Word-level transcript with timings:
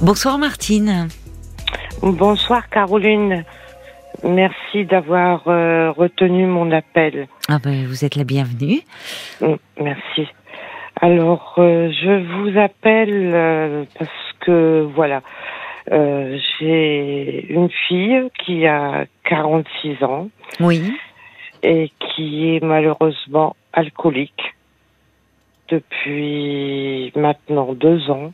Bonsoir 0.00 0.38
Martine. 0.38 1.08
Bonsoir 2.02 2.68
Caroline. 2.70 3.44
Merci 4.24 4.84
d'avoir 4.84 5.46
euh, 5.48 5.92
retenu 5.92 6.46
mon 6.46 6.70
appel. 6.72 7.28
Ah 7.48 7.58
ben, 7.62 7.86
vous 7.86 8.04
êtes 8.04 8.16
la 8.16 8.24
bienvenue. 8.24 8.80
Mm, 9.40 9.54
Merci. 9.80 10.26
Alors, 11.00 11.54
euh, 11.58 11.90
je 11.92 12.24
vous 12.32 12.58
appelle 12.58 13.30
euh, 13.34 13.84
parce 13.98 14.10
que, 14.40 14.88
voilà, 14.94 15.22
j'ai 15.90 17.46
une 17.48 17.70
fille 17.88 18.28
qui 18.44 18.66
a 18.66 19.06
46 19.24 20.02
ans 20.04 20.28
Oui. 20.60 20.92
et 21.62 21.90
qui 21.98 22.54
est 22.56 22.62
malheureusement 22.62 23.56
alcoolique 23.72 24.54
depuis 25.70 27.10
maintenant 27.16 27.72
deux 27.72 28.10
ans. 28.10 28.32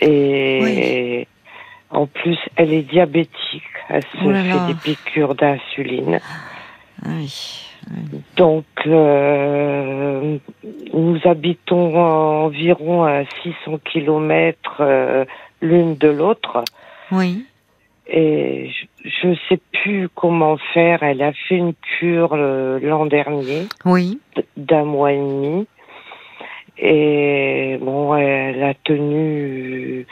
Et 0.00 1.26
en 1.90 2.06
plus, 2.06 2.38
elle 2.56 2.72
est 2.72 2.82
diabétique. 2.82 3.62
Elle 3.88 4.02
se 4.02 4.08
Oh 4.24 4.30
fait 4.32 4.66
des 4.72 4.78
piqûres 4.80 5.34
d'insuline. 5.34 6.20
Ah 7.04 7.08
oui. 7.18 7.60
Donc, 8.36 8.64
euh, 8.86 10.38
nous 10.94 11.18
habitons 11.24 11.96
environ 11.96 13.04
à 13.04 13.24
600 13.42 13.78
kilomètres 13.84 14.78
euh, 14.80 15.24
l'une 15.60 15.94
de 15.96 16.08
l'autre. 16.08 16.64
Oui. 17.12 17.44
Et 18.06 18.70
je 19.04 19.26
ne 19.28 19.34
sais 19.48 19.60
plus 19.82 20.08
comment 20.14 20.56
faire. 20.72 21.02
Elle 21.02 21.22
a 21.22 21.32
fait 21.32 21.56
une 21.56 21.74
cure 21.98 22.30
euh, 22.32 22.78
l'an 22.82 23.06
dernier 23.06 23.66
Oui. 23.84 24.18
d'un 24.56 24.84
mois 24.84 25.12
et 25.12 25.18
demi. 25.18 25.66
Et 26.78 27.78
bon, 27.80 28.14
elle 28.16 28.62
a 28.62 28.74
tenu 28.74 30.06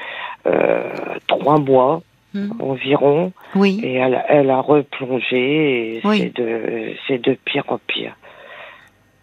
euh, 0.46 0.90
trois 1.26 1.58
mois 1.58 2.02
Hmm. 2.34 2.48
environ. 2.62 3.30
Oui. 3.54 3.78
Et 3.84 3.96
elle, 3.96 4.24
elle 4.26 4.48
a 4.48 4.60
replongé 4.62 5.96
et 5.96 6.00
Oui. 6.02 6.18
c'est 6.18 6.34
de, 6.42 6.94
c'est 7.06 7.18
de 7.18 7.34
pire 7.34 7.64
en 7.68 7.76
pire. 7.86 8.16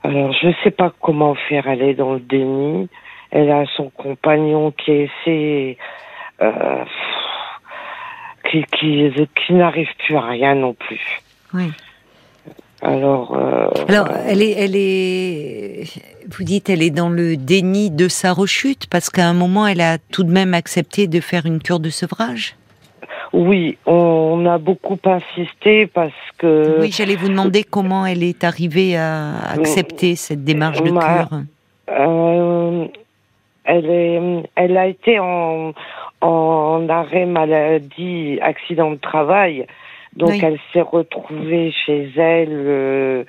Alors, 0.03 0.31
je 0.31 0.49
sais 0.63 0.69
pas 0.69 0.93
comment 1.01 1.33
faire. 1.33 1.67
Elle 1.67 1.81
est 1.81 1.95
dans 1.95 2.13
le 2.13 2.19
déni. 2.19 2.87
Elle 3.31 3.49
a 3.49 3.65
son 3.75 3.89
compagnon 3.89 4.69
qui 4.69 4.91
essaie, 4.91 5.77
euh, 6.39 6.83
qui, 8.51 8.63
qui, 8.77 9.11
qui 9.35 9.53
n'arrive 9.53 9.89
plus 10.05 10.15
à 10.15 10.21
rien 10.21 10.53
non 10.53 10.73
plus. 10.75 11.01
Oui. 11.55 11.71
Alors, 12.81 13.35
euh, 13.35 13.67
Alors, 13.89 14.07
elle 14.27 14.41
est, 14.41 14.51
elle 14.51 14.75
est, 14.75 15.83
vous 16.29 16.43
dites, 16.43 16.69
elle 16.69 16.81
est 16.81 16.91
dans 16.91 17.09
le 17.09 17.35
déni 17.35 17.91
de 17.91 18.07
sa 18.07 18.31
rechute 18.31 18.87
parce 18.87 19.09
qu'à 19.09 19.27
un 19.27 19.33
moment, 19.33 19.67
elle 19.67 19.81
a 19.81 19.97
tout 19.97 20.23
de 20.23 20.31
même 20.31 20.53
accepté 20.53 21.07
de 21.07 21.19
faire 21.19 21.45
une 21.45 21.59
cure 21.59 21.79
de 21.79 21.89
sevrage? 21.89 22.55
oui, 23.31 23.77
on 23.85 24.43
a 24.47 24.57
beaucoup 24.57 24.97
insisté 25.05 25.85
parce 25.85 26.11
que 26.39 26.77
Oui, 26.79 26.91
j'allais 26.91 27.15
vous 27.15 27.29
demander 27.29 27.63
comment 27.63 28.03
elle 28.07 28.23
est 28.23 28.43
arrivée 28.43 28.97
à 28.97 29.37
accepter 29.51 30.15
cette 30.15 30.43
démarche 30.43 30.81
de 30.81 30.89
Ma- 30.89 30.99
cure. 31.27 31.39
Euh, 31.91 32.85
elle, 33.65 33.85
est, 33.85 34.43
elle 34.55 34.77
a 34.77 34.87
été 34.87 35.19
en, 35.19 35.73
en 36.21 36.89
arrêt 36.89 37.27
maladie, 37.27 38.39
accident 38.41 38.89
de 38.91 38.95
travail. 38.97 39.67
Donc 40.15 40.31
Oui. 40.31 40.41
elle 40.43 40.59
s'est 40.73 40.81
retrouvée 40.81 41.71
chez 41.85 42.09
elle 42.17 42.49
euh, 42.51 43.23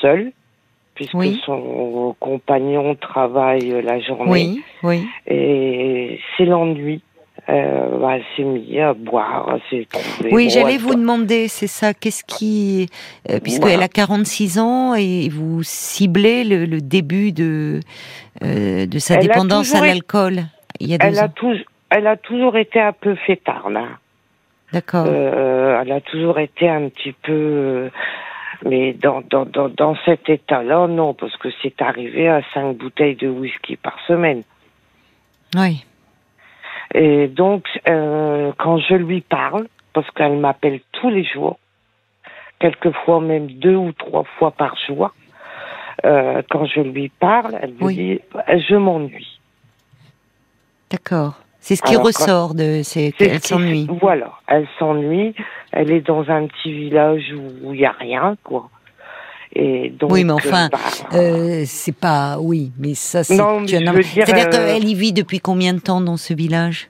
seule, 0.00 0.32
puisque 0.94 1.14
Oui. 1.14 1.40
son 1.46 2.14
compagnon 2.20 2.94
travaille 2.96 3.80
la 3.82 4.00
journée. 4.00 4.30
Oui, 4.30 4.62
oui. 4.82 5.06
Et 5.26 6.20
c'est 6.36 6.44
l'ennui. 6.44 7.02
Euh, 7.48 7.98
bah, 8.00 8.16
elle 8.16 8.24
s'est 8.36 8.42
mise 8.42 8.76
à 8.80 8.92
boire, 8.92 9.56
s'est. 9.70 9.86
Oui, 10.32 10.50
j'allais 10.50 10.78
vous 10.78 10.96
demander, 10.96 11.46
c'est 11.46 11.68
ça, 11.68 11.94
qu'est-ce 11.94 12.24
qui, 12.24 12.88
euh, 13.30 13.38
puisqu'elle 13.40 13.82
a 13.82 13.88
46 13.88 14.58
ans 14.58 14.94
et 14.94 15.28
vous 15.28 15.62
ciblez 15.62 16.42
le, 16.42 16.64
le 16.64 16.80
début 16.80 17.30
de 17.30 17.78
euh, 18.42 18.86
de 18.86 18.98
sa 18.98 19.14
Elle 19.14 19.28
dépendance 19.28 19.74
à 19.76 19.86
l'alcool 19.86 20.40
il 20.80 20.88
y 20.90 20.94
a 20.94 20.98
deux 20.98 21.06
Elle 21.06 21.18
a, 21.18 21.28
elle 21.90 22.06
a 22.08 22.16
toujours 22.16 22.56
été 22.56 22.80
un 22.80 22.92
peu 22.92 23.14
fêtarde. 23.14 23.76
hein. 23.76 23.96
D'accord. 24.76 25.06
Euh, 25.08 25.80
elle 25.80 25.92
a 25.92 26.00
toujours 26.02 26.38
été 26.38 26.68
un 26.68 26.88
petit 26.90 27.12
peu, 27.12 27.32
euh, 27.32 27.90
mais 28.64 28.92
dans 28.92 29.22
dans 29.30 29.46
dans, 29.46 29.68
dans 29.70 29.96
cet 30.04 30.28
état-là, 30.28 30.86
non, 30.86 31.14
parce 31.14 31.34
que 31.38 31.48
c'est 31.62 31.80
arrivé 31.80 32.28
à 32.28 32.42
cinq 32.52 32.76
bouteilles 32.76 33.16
de 33.16 33.28
whisky 33.28 33.76
par 33.76 33.96
semaine. 34.06 34.42
oui. 35.56 35.84
Et 36.94 37.26
donc, 37.26 37.64
euh, 37.88 38.52
quand 38.58 38.78
je 38.78 38.94
lui 38.94 39.20
parle, 39.20 39.66
parce 39.92 40.08
qu'elle 40.12 40.36
m'appelle 40.38 40.80
tous 40.92 41.10
les 41.10 41.24
jours, 41.24 41.58
quelquefois 42.60 43.20
même 43.20 43.48
deux 43.48 43.74
ou 43.76 43.92
trois 43.92 44.24
fois 44.38 44.50
par 44.52 44.76
jour, 44.86 45.10
euh, 46.04 46.42
quand 46.50 46.64
je 46.66 46.80
lui 46.80 47.08
parle, 47.08 47.58
elle 47.60 47.72
me 47.74 47.82
Oui. 47.84 47.96
dit 47.96 48.20
je 48.68 48.76
m'ennuie. 48.76 49.40
D'accord. 50.90 51.34
C'est 51.60 51.76
ce 51.76 51.82
qui 51.82 51.94
Alors, 51.94 52.06
ressort 52.06 52.54
de, 52.54 52.82
c'est 52.82 53.12
C'est 53.18 53.28
qu'elle 53.28 53.40
s'ennuie. 53.40 53.88
Voilà, 54.00 54.32
elle 54.46 54.68
s'ennuie. 54.78 55.34
Elle 55.72 55.90
est 55.90 56.00
dans 56.00 56.28
un 56.30 56.46
petit 56.46 56.72
village 56.72 57.34
où 57.62 57.74
il 57.74 57.80
y 57.80 57.86
a 57.86 57.92
rien, 57.92 58.36
quoi. 58.44 58.68
Et 59.54 59.90
donc, 59.90 60.12
Oui, 60.12 60.24
mais 60.24 60.32
enfin, 60.32 60.68
bah, 60.70 60.78
Euh, 61.14 61.62
c'est 61.66 61.96
pas, 61.96 62.38
oui, 62.40 62.72
mais 62.78 62.94
ça 62.94 63.24
c'est. 63.24 63.36
Non, 63.36 63.60
mais 63.60 63.68
je 63.68 63.76
veux 63.76 64.02
dire, 64.02 64.26
C'est-à-dire 64.26 64.46
euh, 64.48 64.74
qu'elle 64.74 64.86
y 64.86 64.94
vit 64.94 65.12
depuis 65.12 65.40
combien 65.40 65.72
de 65.72 65.80
temps 65.80 66.00
dans 66.00 66.16
ce 66.18 66.34
village? 66.34 66.88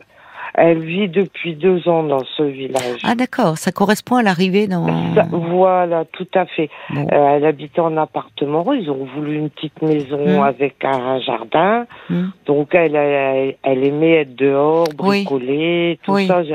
Elle 0.59 0.81
vit 0.83 1.09
depuis 1.09 1.55
deux 1.55 1.87
ans 1.89 2.03
dans 2.03 2.25
ce 2.37 2.43
village. 2.43 3.01
Ah 3.05 3.15
d'accord, 3.15 3.59
ça 3.59 3.73
correspond 3.73 4.17
à 4.17 4.23
l'arrivée 4.23 4.67
dans. 4.67 4.87
Ça- 5.15 5.27
voilà, 5.31 6.05
tout 6.07 6.27
à 6.35 6.47
fait. 6.47 6.71
Bon. 6.91 7.07
Euh, 7.13 7.37
elle 7.37 7.45
habitait 7.45 7.81
en 7.81 7.97
appartement. 7.97 8.73
Ils 8.73 8.91
ont 8.91 9.05
voulu 9.15 9.37
une 9.37 9.51
petite 9.51 9.81
maison 9.83 10.41
Hmm. 10.41 10.43
avec 10.43 10.83
un 10.85 11.21
jardin. 11.21 11.87
Hmm. 12.09 12.29
Donc 12.47 12.75
elle, 12.75 12.97
elle, 12.97 13.57
elle 13.63 13.85
aimait 13.87 14.23
être 14.23 14.35
dehors, 14.35 14.87
Oui. 14.99 15.25
bricoler, 15.25 15.99
tout 16.03 16.13
Oui. 16.15 16.27
ça. 16.27 16.43
Je- 16.43 16.55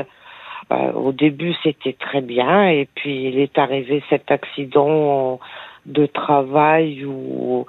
euh, 0.72 0.92
au 0.94 1.12
début, 1.12 1.54
c'était 1.62 1.92
très 1.98 2.20
bien. 2.22 2.68
Et 2.68 2.88
puis, 2.94 3.28
il 3.28 3.38
est 3.38 3.56
arrivé 3.58 4.02
cet 4.10 4.30
accident 4.30 5.38
de 5.86 6.06
travail 6.06 7.04
où 7.04 7.66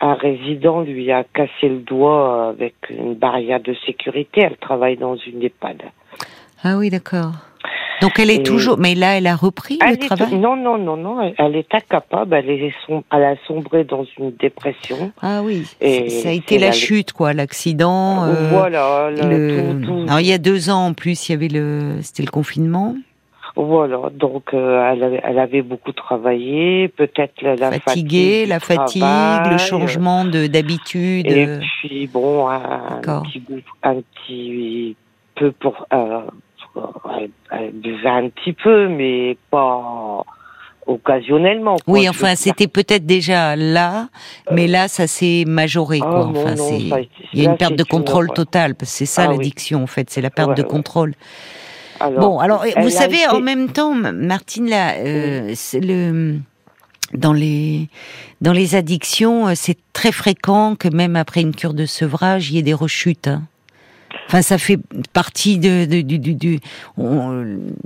un 0.00 0.14
résident 0.14 0.80
lui 0.80 1.10
a 1.12 1.24
cassé 1.24 1.68
le 1.68 1.78
doigt 1.80 2.48
avec 2.48 2.74
une 2.90 3.14
barrière 3.14 3.60
de 3.60 3.74
sécurité. 3.86 4.42
Elle 4.42 4.56
travaille 4.56 4.96
dans 4.96 5.16
une 5.16 5.42
EHPAD. 5.42 5.82
Ah 6.64 6.76
oui, 6.78 6.90
d'accord. 6.90 7.32
Donc 8.00 8.18
elle 8.18 8.30
est 8.30 8.36
Et- 8.36 8.42
toujours, 8.42 8.78
mais 8.78 8.94
là 8.94 9.18
elle 9.18 9.26
a 9.26 9.36
repris 9.36 9.78
Elle 9.84 9.90
le 9.90 9.96
travail? 9.98 10.34
non, 10.38 10.56
non, 10.56 10.78
non, 10.78 10.96
non. 10.96 11.34
elle- 11.36 11.54
est 11.54 11.74
incapable. 11.74 12.34
Elle, 12.34 12.48
est 12.48 12.72
som- 12.86 13.02
elle 13.12 13.24
a 13.24 13.34
sombré 13.46 13.84
dans 13.84 14.06
une 14.18 14.30
dépression. 14.36 15.12
Ah 15.20 15.42
oui, 15.44 15.66
Et 15.82 16.08
ça 16.08 16.30
a 16.30 16.32
été 16.32 16.58
la 16.58 16.68
la- 16.68 16.72
chute, 16.72 17.12
quoi, 17.12 17.34
l'accident. 17.34 18.24
euh, 18.24 18.48
voilà. 18.50 19.10
le- 19.10 19.28
le- 19.28 19.80
tout- 19.82 19.86
tout- 19.86 20.04
Alors 20.08 20.20
il 20.20 20.26
y 20.28 20.32
a 20.32 20.38
deux 20.38 20.70
ans 20.70 20.86
en 20.86 20.94
plus, 20.94 21.28
il 21.28 21.32
y 21.32 21.34
avait 21.34 21.48
le, 21.48 22.00
c'était 22.00 22.22
le 22.22 22.30
confinement. 22.30 22.94
Voilà, 23.62 24.08
donc 24.14 24.54
euh, 24.54 24.90
elle, 24.90 25.02
avait, 25.02 25.20
elle 25.22 25.38
avait 25.38 25.60
beaucoup 25.60 25.92
travaillé, 25.92 26.88
peut-être 26.88 27.42
la, 27.42 27.56
la 27.56 27.72
Fatiguée, 27.72 28.46
fatigue 28.46 28.48
la 28.48 28.60
fatigue, 28.60 29.02
travail, 29.02 29.52
le 29.52 29.58
changement 29.58 30.24
de 30.24 30.46
d'habitude. 30.46 31.26
Et 31.26 31.46
euh, 31.46 31.58
puis 31.82 32.06
bon, 32.06 32.48
un, 32.48 33.00
petit, 33.02 33.42
un 33.82 33.96
petit 33.96 34.96
peu 35.34 35.52
pour... 35.52 35.86
Euh, 35.92 36.22
elle, 37.18 37.30
elle 37.50 37.72
buvait 37.72 38.08
un 38.08 38.30
petit 38.30 38.54
peu, 38.54 38.88
mais 38.88 39.36
pas 39.50 40.24
occasionnellement. 40.86 41.76
quoi, 41.76 41.94
Oui, 41.94 42.08
enfin, 42.08 42.34
c'était 42.36 42.66
peut-être 42.66 43.04
déjà 43.04 43.56
là, 43.56 44.08
mais 44.50 44.68
là, 44.68 44.88
ça 44.88 45.06
s'est 45.06 45.44
majoré, 45.46 46.00
Ah, 46.02 46.06
non, 46.08 46.30
Enfin, 46.30 46.54
non, 46.54 46.68
ça 46.68 46.74
il 47.32 47.42
y 47.42 47.46
a 47.46 47.50
une 47.50 47.56
perte 47.58 47.74
de 47.74 47.82
une 47.82 47.86
contrôle 47.86 48.28
totale, 48.32 48.74
parce 48.74 48.90
que 48.90 48.98
c'est 48.98 49.06
ça 49.06 49.24
Ah 49.24 49.30
oui. 49.30 49.36
l'addiction, 49.36 49.82
en 49.82 49.86
fait, 49.86 50.08
c'est 50.08 50.22
la 50.22 50.30
perte 50.30 50.50
Ouais, 50.50 50.54
de 50.54 50.62
ouais. 50.62 50.68
contrôle. 50.68 51.14
Alors, 52.00 52.20
bon, 52.20 52.38
alors, 52.38 52.64
vous 52.80 52.90
savez, 52.90 53.18
été- 53.18 53.28
en 53.28 53.40
même 53.40 53.68
temps, 53.70 53.94
Martine, 53.94 54.68
là, 54.68 54.94
euh, 54.96 55.52
c'est 55.54 55.80
le, 55.80 56.38
dans 57.14 57.32
les, 57.32 57.88
dans 58.40 58.52
les 58.52 58.74
addictions, 58.74 59.48
euh, 59.48 59.52
c'est 59.54 59.76
très 59.92 60.12
fréquent 60.12 60.76
que 60.76 60.88
même 60.88 61.16
après 61.16 61.42
une 61.42 61.54
cure 61.54 61.74
de 61.74 61.86
sevrage, 61.86 62.50
il 62.50 62.56
y 62.56 62.58
ait 62.58 62.62
des 62.62 62.74
rechutes. 62.74 63.28
hein. 63.28 63.42
Enfin, 64.26 64.42
ça 64.42 64.58
fait 64.58 64.78
partie 65.12 65.58
de, 65.58 65.84
de- 65.86 66.00
du, 66.02 66.18
du, 66.20 66.34
du- 66.34 66.60
on- 66.96 67.44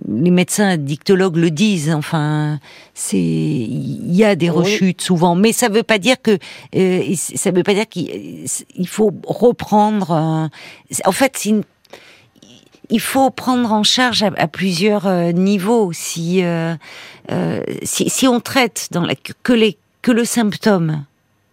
les 0.09 0.31
médecins 0.31 0.69
addictologues 0.69 1.37
le 1.37 1.51
disent. 1.51 1.91
Enfin, 1.95 2.61
c'est 2.95 3.17
il 3.19 4.15
y 4.15 4.25
a 4.25 4.35
des 4.37 4.49
Oui. 4.51 4.57
rechutes 4.57 5.01
souvent, 5.03 5.35
mais 5.37 5.53
ça 5.53 5.69
veut 5.71 5.83
pas 5.83 5.99
dire 5.99 6.17
que 6.23 6.39
euh, 6.77 7.03
ça 7.17 7.51
veut 7.51 7.63
pas 7.63 7.73
dire 7.75 7.89
qu'il 7.89 8.45
il 8.77 8.89
faut 8.89 9.11
reprendre. 9.27 10.13
un- 10.13 10.51
en 11.07 11.13
fait, 11.13 11.33
c'est 11.37 11.49
une- 11.51 11.63
il 12.91 13.01
faut 13.01 13.31
prendre 13.31 13.73
en 13.73 13.83
charge 13.83 14.23
à, 14.23 14.31
à 14.37 14.47
plusieurs 14.49 15.07
euh, 15.07 15.33
niveaux. 15.33 15.93
Si, 15.93 16.43
euh, 16.45 16.75
euh, 17.31 17.61
si 17.83 18.09
si 18.11 18.27
on 18.29 18.41
traite 18.41 18.89
dans 18.93 19.03
la, 19.05 19.15
que 19.43 19.53
les 19.53 19.77
que 20.03 20.13
le 20.13 20.25
symptôme 20.25 21.05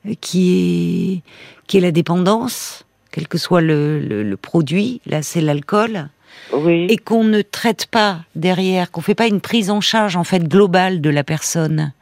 euh, 0.08 0.14
qui 0.22 1.22
est 1.24 1.32
qui 1.68 1.78
est 1.78 1.82
la 1.82 1.92
dépendance, 1.92 2.86
quel 3.12 3.28
que 3.28 3.38
soit 3.38 3.62
le, 3.62 4.00
le 4.00 4.38
produit, 4.38 5.00
là 5.06 5.22
c'est 5.22 5.42
l'alcool, 5.42 6.10
Oui. 6.54 6.88
et 6.90 6.98
qu'on 6.98 7.24
ne 7.24 7.42
traite 7.42 7.88
pas 7.88 8.20
derrière, 8.36 8.92
qu'on 8.92 9.02
fait 9.02 9.16
pas 9.16 9.28
une 9.28 9.40
prise 9.42 9.70
en 9.70 9.80
charge 9.82 10.16
en 10.18 10.24
fait 10.26 10.44
globale 10.48 11.00
de 11.02 11.10
la 11.10 11.24
personne 11.24 11.94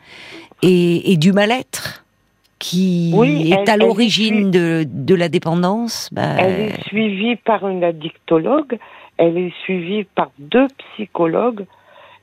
et, 0.64 1.12
et 1.12 1.18
du 1.18 1.32
mal-être 1.34 2.04
qui 2.58 3.12
Oui, 3.16 3.52
est 3.54 3.60
elle- 3.62 3.70
à 3.70 3.78
l'origine 3.78 4.52
de, 4.52 4.86
de 4.86 5.16
la 5.16 5.30
dépendance, 5.30 6.10
bah, 6.12 6.36
Elle 6.40 6.60
est 6.72 6.84
suivie 6.88 7.36
par 7.38 7.68
une 7.70 7.84
addictologue, 7.86 8.78
elle 9.20 9.38
est 9.38 9.54
suivie 9.64 10.06
par 10.06 10.32
deux 10.40 10.68
psychologues 10.94 11.66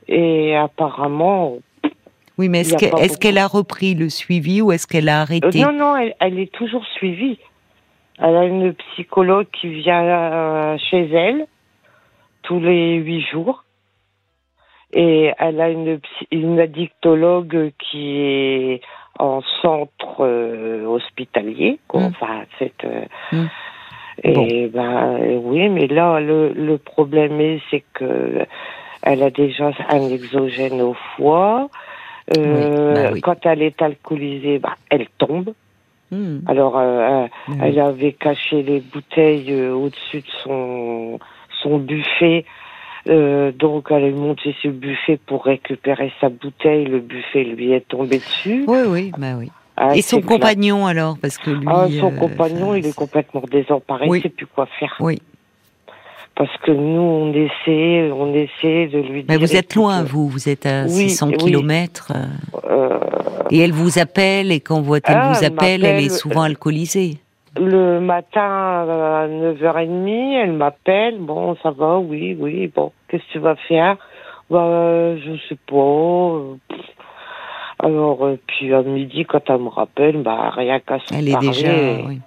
et 0.07 0.55
apparemment... 0.55 1.57
oui, 2.39 2.49
mais 2.49 2.61
est-ce 2.61 2.75
a 2.75 3.17
qu'elle 3.19 3.37
a 3.37 3.47
repris 3.47 3.93
le 3.93 4.09
suivi 4.09 4.61
ou 4.61 4.71
est-ce 4.71 4.87
qu'elle 4.87 5.07
a 5.07 5.19
Euh, 5.19 5.21
arrêté 5.21 5.61
non, 5.61 5.71
non, 5.71 5.95
elle, 5.95 6.15
elle 6.19 6.39
est 6.39 6.51
toujours 6.51 6.85
suivie. 6.97 7.39
Elle 8.19 8.35
a 8.35 8.45
une 8.45 8.73
psychologue 8.73 9.45
qui 9.51 9.69
vient 9.69 10.03
euh, 10.03 10.77
chez 10.89 11.07
elle 11.13 11.45
tous 12.41 12.59
les 12.59 12.95
huit 12.95 13.21
jours. 13.31 13.63
Et 14.91 15.31
elle 15.37 15.61
a 15.61 15.69
une, 15.69 15.99
une 16.31 16.59
addictologue 16.59 17.71
qui 17.77 18.17
est 18.21 18.81
en 19.19 19.41
centre 19.61 20.21
euh, 20.21 20.85
hospitalier. 20.85 21.77
quoi. 21.87 22.01
Mm. 22.01 22.05
Enfin, 22.05 22.41
c'est... 22.57 22.83
euh, 22.85 23.05
Mm. 23.31 23.45
Et 24.23 24.67
ben 24.67 25.17
euh, 25.19 25.39
oui, 25.43 25.69
mais 25.69 25.87
là, 25.87 26.19
le, 26.19 26.51
le 26.53 26.77
problème 26.77 27.39
est, 27.39 27.59
c'est 27.69 27.83
que 27.93 28.45
elle 29.03 29.23
a 29.23 29.29
déjà 29.29 29.71
un 29.89 30.09
exogène 30.09 30.81
au 30.81 30.95
foie. 31.15 31.69
Euh, 32.37 32.93
Oui, 32.93 32.95
bah 33.03 33.09
oui. 33.13 33.21
Quand 33.21 33.45
elle 33.45 33.61
est 33.61 33.81
alcoolisée, 33.81 34.59
bah, 34.59 34.75
elle 34.89 35.07
tombe. 35.17 35.53
Hmm, 36.11 36.39
Alors, 36.47 36.77
euh, 36.77 37.27
bah 37.27 37.29
oui. 37.49 37.55
elle 37.61 37.79
avait 37.79 38.13
caché 38.13 38.63
les 38.63 38.79
bouteilles 38.79 39.51
euh, 39.51 39.73
au-dessus 39.73 40.21
de 40.21 40.31
son, 40.43 41.19
son 41.61 41.77
buffet. 41.77 42.45
Euh, 43.09 43.51
donc, 43.53 43.87
elle 43.91 44.03
est 44.03 44.11
montée 44.11 44.53
sur 44.59 44.71
le 44.71 44.77
buffet 44.77 45.17
pour 45.25 45.45
récupérer 45.45 46.11
sa 46.19 46.29
bouteille. 46.29 46.85
Le 46.85 46.99
buffet 46.99 47.43
lui 47.43 47.71
est 47.71 47.87
tombé 47.87 48.17
dessus. 48.17 48.65
Oui, 48.67 48.79
oui, 48.87 49.11
bah 49.17 49.35
oui. 49.37 49.49
Ah, 49.79 49.95
Et 49.95 50.01
son 50.01 50.17
clair. 50.21 50.29
compagnon 50.31 50.87
alors, 50.87 51.17
parce 51.21 51.37
que 51.37 51.51
lui. 51.51 51.67
Ah, 51.69 51.87
son 51.99 52.11
euh, 52.11 52.17
compagnon, 52.17 52.71
ça- 52.71 52.77
il 52.79 52.87
est 52.87 52.95
complètement 52.95 53.43
désemparé. 53.51 54.07
Oui. 54.09 54.17
Il 54.19 54.21
sait 54.23 54.29
plus 54.29 54.47
quoi 54.47 54.65
faire. 54.79 54.95
Oui, 54.99 55.19
Parce 56.35 56.55
que 56.57 56.71
nous, 56.71 56.99
on 57.01 57.31
essaie, 57.33 58.11
on 58.11 58.33
essaie 58.33 58.87
de 58.87 58.99
lui 58.99 59.23
mais 59.27 59.37
dire. 59.37 59.39
vous 59.47 59.55
êtes 59.55 59.75
loin, 59.75 59.99
écoute, 59.99 60.11
vous, 60.11 60.27
vous 60.29 60.49
êtes 60.49 60.65
à 60.65 60.83
Oui, 60.85 61.09
600 61.09 61.27
oui. 61.29 61.37
kilomètres. 61.37 62.11
euh, 62.15 62.25
euh, 62.71 62.99
Et 63.51 63.59
elle 63.59 63.71
vous 63.71 63.99
appelle, 63.99 64.51
et 64.51 64.59
quand 64.61 64.81
elle 64.95 65.01
Ah, 65.05 65.31
vous 65.33 65.39
elle 65.39 65.53
appelle, 65.53 65.85
elle 65.85 66.03
est 66.03 66.09
souvent 66.09 66.41
alcoolisée. 66.41 67.17
le 67.59 67.99
matin 67.99 68.41
à 68.41 69.27
9h30, 69.27 70.41
elle 70.43 70.53
m'appelle. 70.53 71.17
Bon, 71.19 71.55
ça 71.61 71.69
va, 71.71 71.99
oui, 71.99 72.35
oui. 72.39 72.71
Bon, 72.75 72.91
qu'est-ce 73.09 73.23
que 73.27 73.31
tu 73.33 73.39
vas 73.39 73.55
faire? 73.67 73.97
Bah, 74.49 75.15
je 75.17 75.33
sais 75.49 75.57
pas. 75.67 76.41
Alors, 77.79 78.25
euh, 78.25 78.39
puis 78.47 78.73
à 78.73 78.81
midi, 78.81 79.25
quand 79.25 79.41
elle 79.49 79.59
me 79.61 79.69
rappelle, 79.69 80.21
bah, 80.23 80.49
rien 80.49 80.79
qu'à 80.79 80.99
se 80.99 81.13
Elle 81.13 81.29
est 81.29 81.37
déjà. 81.39 81.69
oui. 82.07 82.19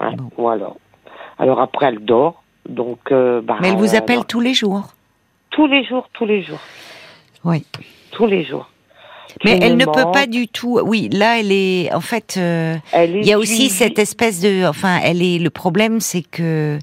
ouais, 0.00 0.16
bon. 0.16 0.30
Voilà. 0.36 0.70
Alors 1.38 1.60
après, 1.60 1.86
elle 1.86 2.04
dort. 2.04 2.42
Donc, 2.68 2.98
euh, 3.10 3.40
bah, 3.40 3.56
Mais 3.60 3.68
elle 3.68 3.76
vous 3.76 3.94
appelle 3.94 4.16
alors, 4.16 4.26
tous 4.26 4.40
les 4.40 4.52
jours. 4.54 4.88
tous 5.50 5.66
les 5.66 5.84
jours, 5.84 6.08
tous 6.12 6.26
les 6.26 6.42
jours, 6.42 6.60
Oui. 7.44 7.64
tous 8.12 8.26
les 8.26 8.44
jours. 8.44 8.68
Mais 9.44 9.58
elle 9.62 9.76
ne 9.76 9.84
peut 9.84 10.10
pas 10.12 10.26
du 10.26 10.48
tout. 10.48 10.80
Oui, 10.84 11.08
là, 11.12 11.38
elle 11.38 11.52
est. 11.52 11.92
En 11.94 12.00
fait, 12.00 12.34
euh, 12.38 12.74
Elle 12.92 13.16
est 13.16 13.20
il 13.20 13.26
y 13.26 13.32
a 13.32 13.38
aussi 13.38 13.68
cette 13.68 13.98
espèce 13.98 14.40
de. 14.40 14.66
Enfin, 14.66 14.98
elle 15.02 15.22
est. 15.22 15.38
Le 15.38 15.50
problème, 15.50 16.00
c'est 16.00 16.22
que. 16.22 16.78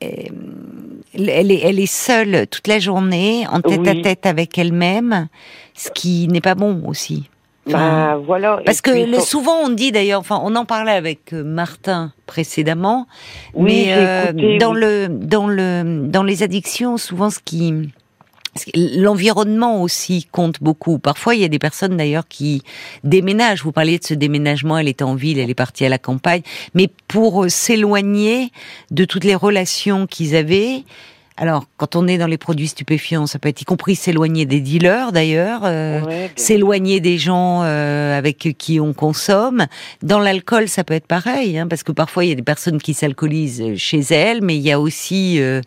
Elle 0.00 1.50
est, 1.50 1.60
elle 1.62 1.80
est 1.80 1.86
seule 1.86 2.46
toute 2.48 2.66
la 2.66 2.78
journée, 2.78 3.46
en 3.50 3.60
tête 3.60 3.86
à 3.88 3.94
tête 3.94 4.26
avec 4.26 4.58
elle-même, 4.58 5.28
ce 5.74 5.90
qui 5.90 6.28
n'est 6.28 6.40
pas 6.42 6.54
bon 6.54 6.82
aussi. 6.86 7.30
Enfin, 7.68 8.14
Bah, 8.16 8.22
voilà. 8.24 8.60
Parce 8.64 8.80
que 8.80 8.90
puis, 8.92 9.06
le- 9.06 9.18
son- 9.18 9.24
souvent 9.24 9.56
on 9.64 9.68
dit 9.70 9.90
d'ailleurs, 9.92 10.20
enfin 10.20 10.40
on 10.44 10.54
en 10.54 10.64
parlait 10.64 10.92
avec 10.92 11.32
euh, 11.32 11.42
Martin 11.42 12.12
précédemment, 12.26 13.06
Oui, 13.54 13.64
mais 13.86 13.92
euh, 13.92 14.24
écouté, 14.30 14.58
dans 14.58 14.72
oui. 14.74 14.80
le 14.80 15.08
dans 15.08 15.46
le 15.48 16.06
dans 16.06 16.22
les 16.22 16.42
addictions, 16.42 16.96
souvent 16.96 17.28
ce 17.30 17.40
qui 17.44 17.72
l'environnement 18.74 19.82
aussi 19.82 20.26
compte 20.32 20.62
beaucoup. 20.62 20.98
Parfois 20.98 21.34
il 21.34 21.42
y 21.42 21.44
a 21.44 21.48
des 21.48 21.58
personnes 21.58 21.96
d'ailleurs 21.96 22.26
qui 22.28 22.62
déménagent. 23.04 23.62
Vous 23.62 23.72
parliez 23.72 23.98
de 23.98 24.04
ce 24.04 24.14
déménagement, 24.14 24.78
elle 24.78 24.88
était 24.88 25.04
en 25.04 25.14
ville, 25.14 25.38
elle 25.38 25.50
est 25.50 25.54
partie 25.54 25.84
à 25.84 25.88
la 25.88 25.98
campagne, 25.98 26.42
mais 26.74 26.88
pour 27.08 27.44
euh, 27.44 27.48
s'éloigner 27.48 28.50
de 28.90 29.04
toutes 29.04 29.24
les 29.24 29.34
relations 29.34 30.06
qu'ils 30.06 30.34
avaient. 30.36 30.84
Alors, 31.38 31.66
quand 31.76 31.96
on 31.96 32.08
est 32.08 32.16
dans 32.16 32.26
les 32.26 32.38
produits 32.38 32.68
stupéfiants, 32.68 33.26
ça 33.26 33.38
peut 33.38 33.50
être 33.50 33.60
y 33.60 33.64
compris 33.64 33.94
s'éloigner 33.94 34.46
des 34.46 34.60
dealers 34.60 35.12
d'ailleurs. 35.12 35.62
euh, 35.64 36.00
Ouais, 36.00 36.30
s'éloigner 36.36 37.00
des 37.00 37.18
gens 37.18 37.62
euh, 37.62 38.16
avec 38.16 38.54
qui 38.58 38.80
on 38.80 38.92
consomme. 38.94 39.66
Dans 40.02 40.18
l'alcool, 40.18 40.68
ça 40.68 40.82
peut 40.84 40.94
être 40.94 41.06
pareil, 41.06 41.58
hein, 41.58 41.66
parce 41.68 41.82
que 41.82 41.92
parfois 41.92 42.24
il 42.24 42.28
y 42.28 42.32
a 42.32 42.34
des 42.34 42.42
personnes 42.42 42.78
qui 42.80 42.94
s'alcoolisent 42.94 43.76
chez 43.76 44.00
elles, 44.10 44.40
mais 44.42 44.56
il 44.56 44.62
y 44.62 44.72
a 44.72 44.80
aussi 44.80 45.40
euh, 45.40 45.60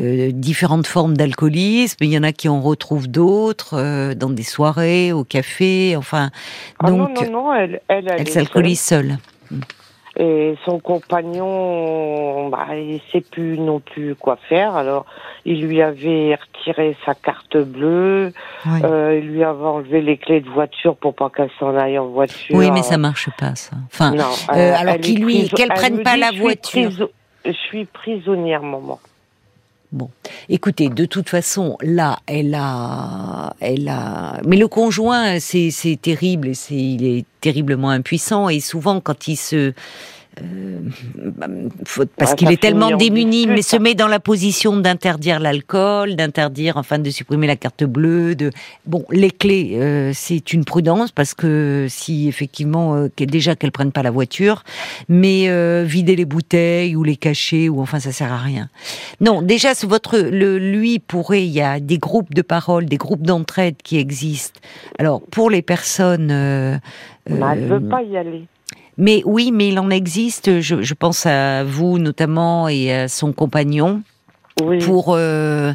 euh, 0.00 0.30
différentes 0.32 0.86
formes 0.86 1.16
d'alcoolisme. 1.16 1.98
Il 2.00 2.10
y 2.10 2.18
en 2.18 2.22
a 2.24 2.32
qui 2.32 2.48
en 2.48 2.60
retrouvent 2.60 3.08
d'autres 3.08 3.74
euh, 3.78 4.14
dans 4.14 4.30
des 4.30 4.42
soirées, 4.42 5.12
au 5.12 5.22
café, 5.24 5.94
enfin. 5.96 6.30
Ah 6.82 6.90
donc, 6.90 7.16
non, 7.16 7.24
non, 7.26 7.30
non, 7.30 7.54
elle, 7.54 7.80
elle, 7.88 8.06
elle, 8.18 8.28
s'alcoolise 8.28 8.80
seule. 8.80 9.18
seule. 9.50 9.60
Et 10.16 10.54
son 10.64 10.78
compagnon, 10.78 12.48
bah, 12.48 12.66
il 12.76 13.00
sait 13.10 13.20
plus 13.20 13.58
non 13.58 13.80
plus 13.80 14.14
quoi 14.14 14.36
faire. 14.48 14.76
Alors, 14.76 15.06
il 15.44 15.66
lui 15.66 15.82
avait 15.82 16.36
retiré 16.36 16.96
sa 17.04 17.14
carte 17.14 17.56
bleue. 17.56 18.32
Oui. 18.66 18.80
Euh, 18.84 19.18
il 19.20 19.28
lui 19.30 19.42
avait 19.44 19.64
enlevé 19.64 20.00
les 20.02 20.16
clés 20.16 20.40
de 20.40 20.48
voiture 20.48 20.94
pour 20.96 21.14
pas 21.14 21.30
qu'elle 21.30 21.50
s'en 21.58 21.76
aille 21.76 21.98
en 21.98 22.06
voiture. 22.06 22.54
Oui, 22.56 22.70
mais 22.70 22.82
ça 22.82 22.96
marche 22.96 23.28
pas, 23.38 23.54
ça. 23.56 23.76
Enfin, 23.92 24.12
Non, 24.12 24.24
euh, 24.54 24.74
alors 24.76 24.96
qu'il 24.98 25.24
lui- 25.24 25.48
qu'elle 25.48 25.68
elle 25.70 25.76
prenne 25.76 26.02
pas 26.02 26.16
la 26.16 26.30
voiture. 26.30 26.90
Je 27.44 27.52
suis 27.52 27.84
prisonnière, 27.84 28.62
maman. 28.62 28.98
Bon, 29.94 30.10
écoutez, 30.48 30.88
de 30.88 31.04
toute 31.04 31.28
façon, 31.28 31.78
là, 31.80 32.18
elle 32.26 32.56
a, 32.56 33.54
elle 33.60 33.88
a. 33.88 34.40
Mais 34.44 34.56
le 34.56 34.66
conjoint, 34.66 35.38
c'est 35.38 35.70
terrible, 36.02 36.56
c'est 36.56 36.74
il 36.74 37.06
est 37.06 37.24
terriblement 37.40 37.90
impuissant 37.90 38.48
et 38.48 38.58
souvent 38.58 39.00
quand 39.00 39.28
il 39.28 39.36
se 39.36 39.72
euh, 40.40 40.80
faut- 41.84 42.04
parce 42.16 42.34
qu'il 42.34 42.50
est 42.50 42.60
tellement 42.60 42.96
démuni, 42.96 43.46
mais 43.46 43.62
se 43.62 43.70
ça. 43.70 43.78
met 43.78 43.94
dans 43.94 44.08
la 44.08 44.20
position 44.20 44.76
d'interdire 44.76 45.38
l'alcool, 45.40 46.16
d'interdire, 46.16 46.76
enfin, 46.76 46.98
de 46.98 47.10
supprimer 47.10 47.46
la 47.46 47.56
carte 47.56 47.84
bleue. 47.84 48.34
De 48.34 48.50
bon, 48.86 49.04
les 49.10 49.30
clés, 49.30 49.72
euh, 49.74 50.10
c'est 50.14 50.52
une 50.52 50.64
prudence 50.64 51.12
parce 51.12 51.34
que 51.34 51.86
si 51.88 52.28
effectivement, 52.28 52.94
euh, 52.96 53.08
déjà 53.18 53.54
qu'elle 53.56 53.72
prenne 53.72 53.92
pas 53.92 54.02
la 54.02 54.10
voiture, 54.10 54.64
mais 55.08 55.48
euh, 55.48 55.84
vider 55.86 56.16
les 56.16 56.24
bouteilles 56.24 56.96
ou 56.96 57.04
les 57.04 57.16
cacher 57.16 57.68
ou 57.68 57.80
enfin, 57.80 58.00
ça 58.00 58.12
sert 58.12 58.32
à 58.32 58.38
rien. 58.38 58.68
Non, 59.20 59.42
déjà, 59.42 59.72
votre 59.86 60.18
le 60.18 60.58
lui 60.58 60.98
pourrait, 60.98 61.44
il 61.44 61.52
y 61.52 61.60
a 61.60 61.80
des 61.80 61.98
groupes 61.98 62.34
de 62.34 62.42
parole, 62.42 62.86
des 62.86 62.96
groupes 62.96 63.22
d'entraide 63.22 63.76
qui 63.82 63.98
existent. 63.98 64.60
Alors 64.98 65.20
pour 65.20 65.50
les 65.50 65.62
personnes. 65.62 66.30
euh, 66.30 66.76
Mais 67.28 67.36
elle 67.52 67.64
euh, 67.72 67.78
veut 67.78 67.88
pas 67.88 68.02
y 68.02 68.16
aller. 68.16 68.44
Mais 68.98 69.22
oui, 69.24 69.50
mais 69.52 69.68
il 69.68 69.78
en 69.78 69.90
existe. 69.90 70.60
Je, 70.60 70.82
je 70.82 70.94
pense 70.94 71.26
à 71.26 71.64
vous 71.64 71.98
notamment 71.98 72.68
et 72.68 72.92
à 72.92 73.08
son 73.08 73.32
compagnon 73.32 74.02
Oui. 74.62 74.78
pour 74.78 75.14
euh, 75.16 75.72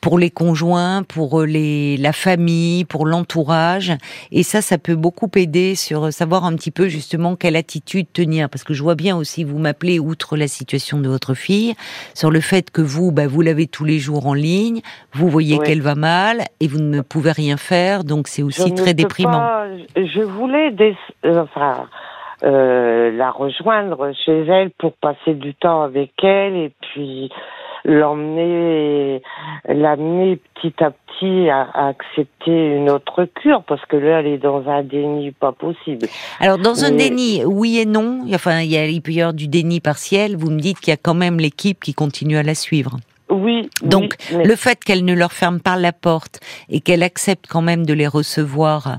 pour 0.00 0.18
les 0.18 0.30
conjoints, 0.30 1.04
pour 1.04 1.42
les 1.42 1.96
la 1.96 2.12
famille, 2.12 2.84
pour 2.84 3.06
l'entourage. 3.06 3.92
Et 4.32 4.42
ça, 4.42 4.60
ça 4.60 4.76
peut 4.76 4.96
beaucoup 4.96 5.30
aider 5.36 5.76
sur 5.76 6.12
savoir 6.12 6.44
un 6.44 6.56
petit 6.56 6.72
peu 6.72 6.88
justement 6.88 7.36
quelle 7.36 7.54
attitude 7.54 8.06
tenir. 8.12 8.48
Parce 8.48 8.64
que 8.64 8.74
je 8.74 8.82
vois 8.82 8.96
bien 8.96 9.16
aussi, 9.16 9.44
vous 9.44 9.58
m'appelez 9.58 10.00
outre 10.00 10.36
la 10.36 10.48
situation 10.48 10.98
de 10.98 11.08
votre 11.08 11.34
fille, 11.34 11.74
sur 12.14 12.32
le 12.32 12.40
fait 12.40 12.72
que 12.72 12.82
vous, 12.82 13.12
bah, 13.12 13.28
vous 13.28 13.42
l'avez 13.42 13.68
tous 13.68 13.84
les 13.84 14.00
jours 14.00 14.26
en 14.26 14.34
ligne, 14.34 14.80
vous 15.12 15.28
voyez 15.28 15.58
Oui. 15.58 15.64
qu'elle 15.66 15.82
va 15.82 15.94
mal 15.94 16.46
et 16.58 16.66
vous 16.66 16.80
ne 16.80 17.00
pouvez 17.00 17.30
rien 17.30 17.56
faire. 17.56 18.02
Donc 18.02 18.26
c'est 18.26 18.42
aussi 18.42 18.74
très 18.74 18.94
déprimant. 18.94 19.38
pas- 19.38 19.66
je 19.94 20.20
voulais 20.22 20.72
des, 20.72 20.96
euh, 21.26 21.42
enfin, 21.44 21.74
euh, 21.78 21.84
la 22.42 23.30
rejoindre 23.30 24.12
chez 24.24 24.46
elle 24.46 24.70
pour 24.70 24.92
passer 24.94 25.34
du 25.34 25.54
temps 25.54 25.82
avec 25.82 26.12
elle 26.22 26.56
et 26.56 26.72
puis 26.80 27.30
l'emmener, 27.84 29.22
l'amener 29.68 30.38
petit 30.54 30.74
à 30.82 30.90
petit 30.90 31.48
à, 31.50 31.68
à 31.74 31.88
accepter 31.88 32.76
une 32.76 32.90
autre 32.90 33.24
cure 33.24 33.62
parce 33.64 33.84
que 33.86 33.96
là 33.96 34.20
elle 34.20 34.26
est 34.26 34.38
dans 34.38 34.68
un 34.68 34.82
déni 34.82 35.32
pas 35.32 35.52
possible. 35.52 36.06
Alors 36.40 36.58
dans 36.58 36.84
un 36.84 36.92
déni, 36.92 37.44
oui 37.44 37.78
et 37.78 37.86
non. 37.86 38.20
Enfin, 38.32 38.60
il, 38.60 38.70
y 38.70 38.76
a, 38.76 38.86
il 38.86 39.02
peut 39.02 39.12
y 39.12 39.20
avoir 39.20 39.34
du 39.34 39.48
déni 39.48 39.80
partiel. 39.80 40.36
Vous 40.36 40.50
me 40.50 40.60
dites 40.60 40.78
qu'il 40.80 40.90
y 40.90 40.94
a 40.94 41.00
quand 41.00 41.14
même 41.14 41.38
l'équipe 41.38 41.80
qui 41.80 41.94
continue 41.94 42.36
à 42.36 42.42
la 42.42 42.54
suivre. 42.54 42.96
Oui. 43.32 43.68
Donc, 43.82 44.16
oui, 44.30 44.36
mais- 44.38 44.44
le 44.44 44.56
fait 44.56 44.78
qu'elle 44.84 45.04
ne 45.04 45.14
leur 45.14 45.32
ferme 45.32 45.60
pas 45.60 45.76
la 45.76 45.92
porte 45.92 46.40
et 46.68 46.80
qu'elle 46.80 47.02
accepte 47.02 47.46
quand 47.48 47.62
même 47.62 47.84
de 47.86 47.92
les 47.92 48.06
recevoir, 48.06 48.98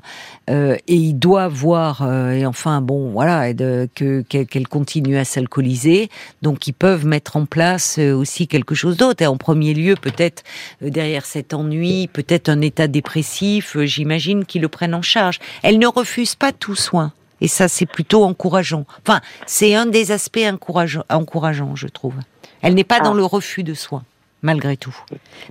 euh, 0.49 0.75
et 0.87 0.95
il 0.95 1.13
doit 1.13 1.47
voir, 1.47 2.01
euh, 2.01 2.31
et 2.31 2.45
enfin, 2.45 2.81
bon, 2.81 3.11
voilà, 3.11 3.53
de- 3.53 3.87
que 3.95 4.21
qu'elle 4.21 4.67
continue 4.67 5.17
à 5.17 5.25
s'alcooliser, 5.25 6.09
donc 6.41 6.67
ils 6.67 6.73
peuvent 6.73 7.05
mettre 7.05 7.37
en 7.37 7.45
place 7.45 7.97
euh, 7.99 8.13
aussi 8.13 8.47
quelque 8.47 8.75
chose 8.75 8.97
d'autre. 8.97 9.21
Et 9.21 9.27
en 9.27 9.37
premier 9.37 9.73
lieu, 9.73 9.95
peut-être 9.95 10.43
euh, 10.81 10.89
derrière 10.89 11.25
cet 11.25 11.53
ennui, 11.53 12.09
peut-être 12.11 12.49
un 12.49 12.61
état 12.61 12.87
dépressif. 12.87 13.75
euh, 13.77 13.85
J'imagine 13.85 14.45
qu'ils 14.45 14.61
le 14.61 14.69
prennent 14.69 14.95
en 14.95 15.01
charge. 15.01 15.39
Elle 15.61 15.79
ne 15.79 15.87
refuse 15.87 16.35
pas 16.35 16.51
tout 16.51 16.75
soin. 16.75 17.13
Et 17.41 17.47
ça, 17.49 17.67
c'est 17.67 17.85
plutôt 17.85 18.23
encourageant. 18.23 18.85
Enfin, 19.05 19.19
c'est 19.45 19.75
un 19.75 19.85
des 19.85 20.11
aspects 20.11 20.39
encourageants, 20.49 21.03
encourageants, 21.09 21.75
je 21.75 21.87
trouve. 21.87 22.13
Elle 22.61 22.73
n'est 22.73 22.85
pas 22.85 22.99
Ah. 23.01 23.03
dans 23.03 23.13
le 23.13 23.25
refus 23.25 23.63
de 23.63 23.73
soins, 23.73 24.03
malgré 24.43 24.77
tout. 24.77 24.95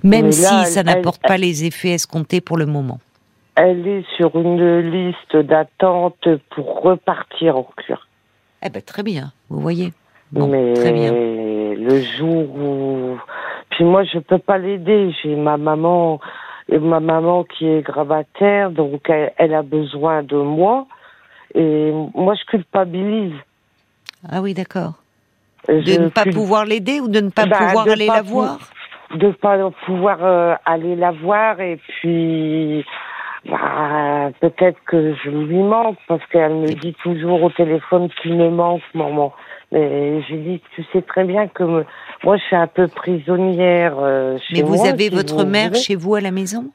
Même 0.03 0.31
si 0.31 0.65
ça 0.65 0.83
n'apporte 0.83 1.21
pas 1.21 1.37
les 1.37 1.65
effets 1.65 1.89
escomptés 1.89 2.39
pour 2.39 2.57
le 2.57 2.65
moment. 2.65 2.99
Elle 3.55 3.85
est 3.87 4.05
sur 4.15 4.35
une 4.35 4.79
liste 4.79 5.35
d'attente 5.35 6.27
pour 6.51 6.81
repartir 6.81 7.57
en 7.57 7.67
cure. 7.77 8.07
Eh 8.65 8.69
ben, 8.69 8.81
très 8.81 9.03
bien, 9.03 9.31
vous 9.49 9.59
voyez. 9.59 9.91
Bon, 10.31 10.47
mais 10.47 10.73
très 10.73 10.91
bien. 10.93 11.11
le 11.11 12.01
jour 12.17 12.55
où, 12.55 13.17
puis 13.69 13.83
moi 13.83 14.03
je 14.05 14.17
peux 14.19 14.39
pas 14.39 14.57
l'aider. 14.57 15.13
J'ai 15.21 15.35
ma 15.35 15.57
maman, 15.57 16.19
et 16.69 16.79
ma 16.79 16.99
maman 16.99 17.43
qui 17.43 17.67
est 17.67 17.81
gravataire, 17.81 18.71
donc 18.71 19.01
elle, 19.09 19.33
elle 19.37 19.53
a 19.53 19.61
besoin 19.61 20.23
de 20.23 20.37
moi. 20.37 20.87
Et 21.53 21.91
moi 22.15 22.33
je 22.33 22.43
culpabilise. 22.45 23.35
Ah 24.27 24.41
oui, 24.41 24.55
d'accord. 24.55 24.93
Je 25.67 25.73
De 25.97 26.01
ne 26.05 26.09
pas 26.09 26.23
cul- 26.23 26.31
pouvoir 26.31 26.65
l'aider 26.65 26.99
ou 26.99 27.07
de 27.07 27.19
ne 27.19 27.29
pas 27.29 27.45
Bah, 27.45 27.57
pouvoir 27.67 27.87
aller 27.87 28.07
pas 28.07 28.15
la 28.15 28.23
pou- 28.23 28.29
voir? 28.29 28.59
De 29.15 29.31
pas 29.31 29.57
pouvoir 29.85 30.17
euh, 30.23 30.55
aller 30.65 30.95
la 30.95 31.11
voir 31.11 31.59
et 31.59 31.77
puis 31.77 32.85
bah, 33.49 34.29
peut-être 34.39 34.77
que 34.85 35.13
je 35.23 35.29
lui 35.29 35.57
manque 35.61 35.97
parce 36.07 36.25
qu'elle 36.27 36.53
me 36.55 36.67
dit 36.67 36.95
toujours 37.03 37.43
au 37.43 37.49
téléphone 37.49 38.09
qu'il 38.21 38.35
me 38.37 38.49
manque 38.49 38.81
maman. 38.93 39.33
Mais 39.71 40.21
j'ai 40.23 40.37
dit 40.37 40.61
tu 40.75 40.83
sais 40.93 41.01
très 41.01 41.23
bien 41.23 41.47
que 41.47 41.63
me- 41.63 41.85
moi 42.23 42.37
je 42.37 42.43
suis 42.43 42.55
un 42.55 42.67
peu 42.67 42.87
prisonnière 42.87 43.95
euh, 43.99 44.37
chez 44.39 44.57
Mais 44.57 44.61
vous 44.61 44.75
moi, 44.75 44.87
avez 44.89 45.09
si 45.09 45.15
votre 45.15 45.43
vous 45.43 45.49
mère 45.49 45.75
chez 45.75 45.95
vous 45.95 46.15
à 46.15 46.21
la 46.21 46.31
maison? 46.31 46.65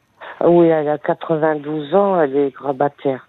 Oui 0.45 0.66
elle 0.68 0.88
a 0.88 0.99
92 0.99 1.95
ans 1.95 2.21
elle 2.21 2.37
est 2.37 2.50
grabataire 2.50 3.27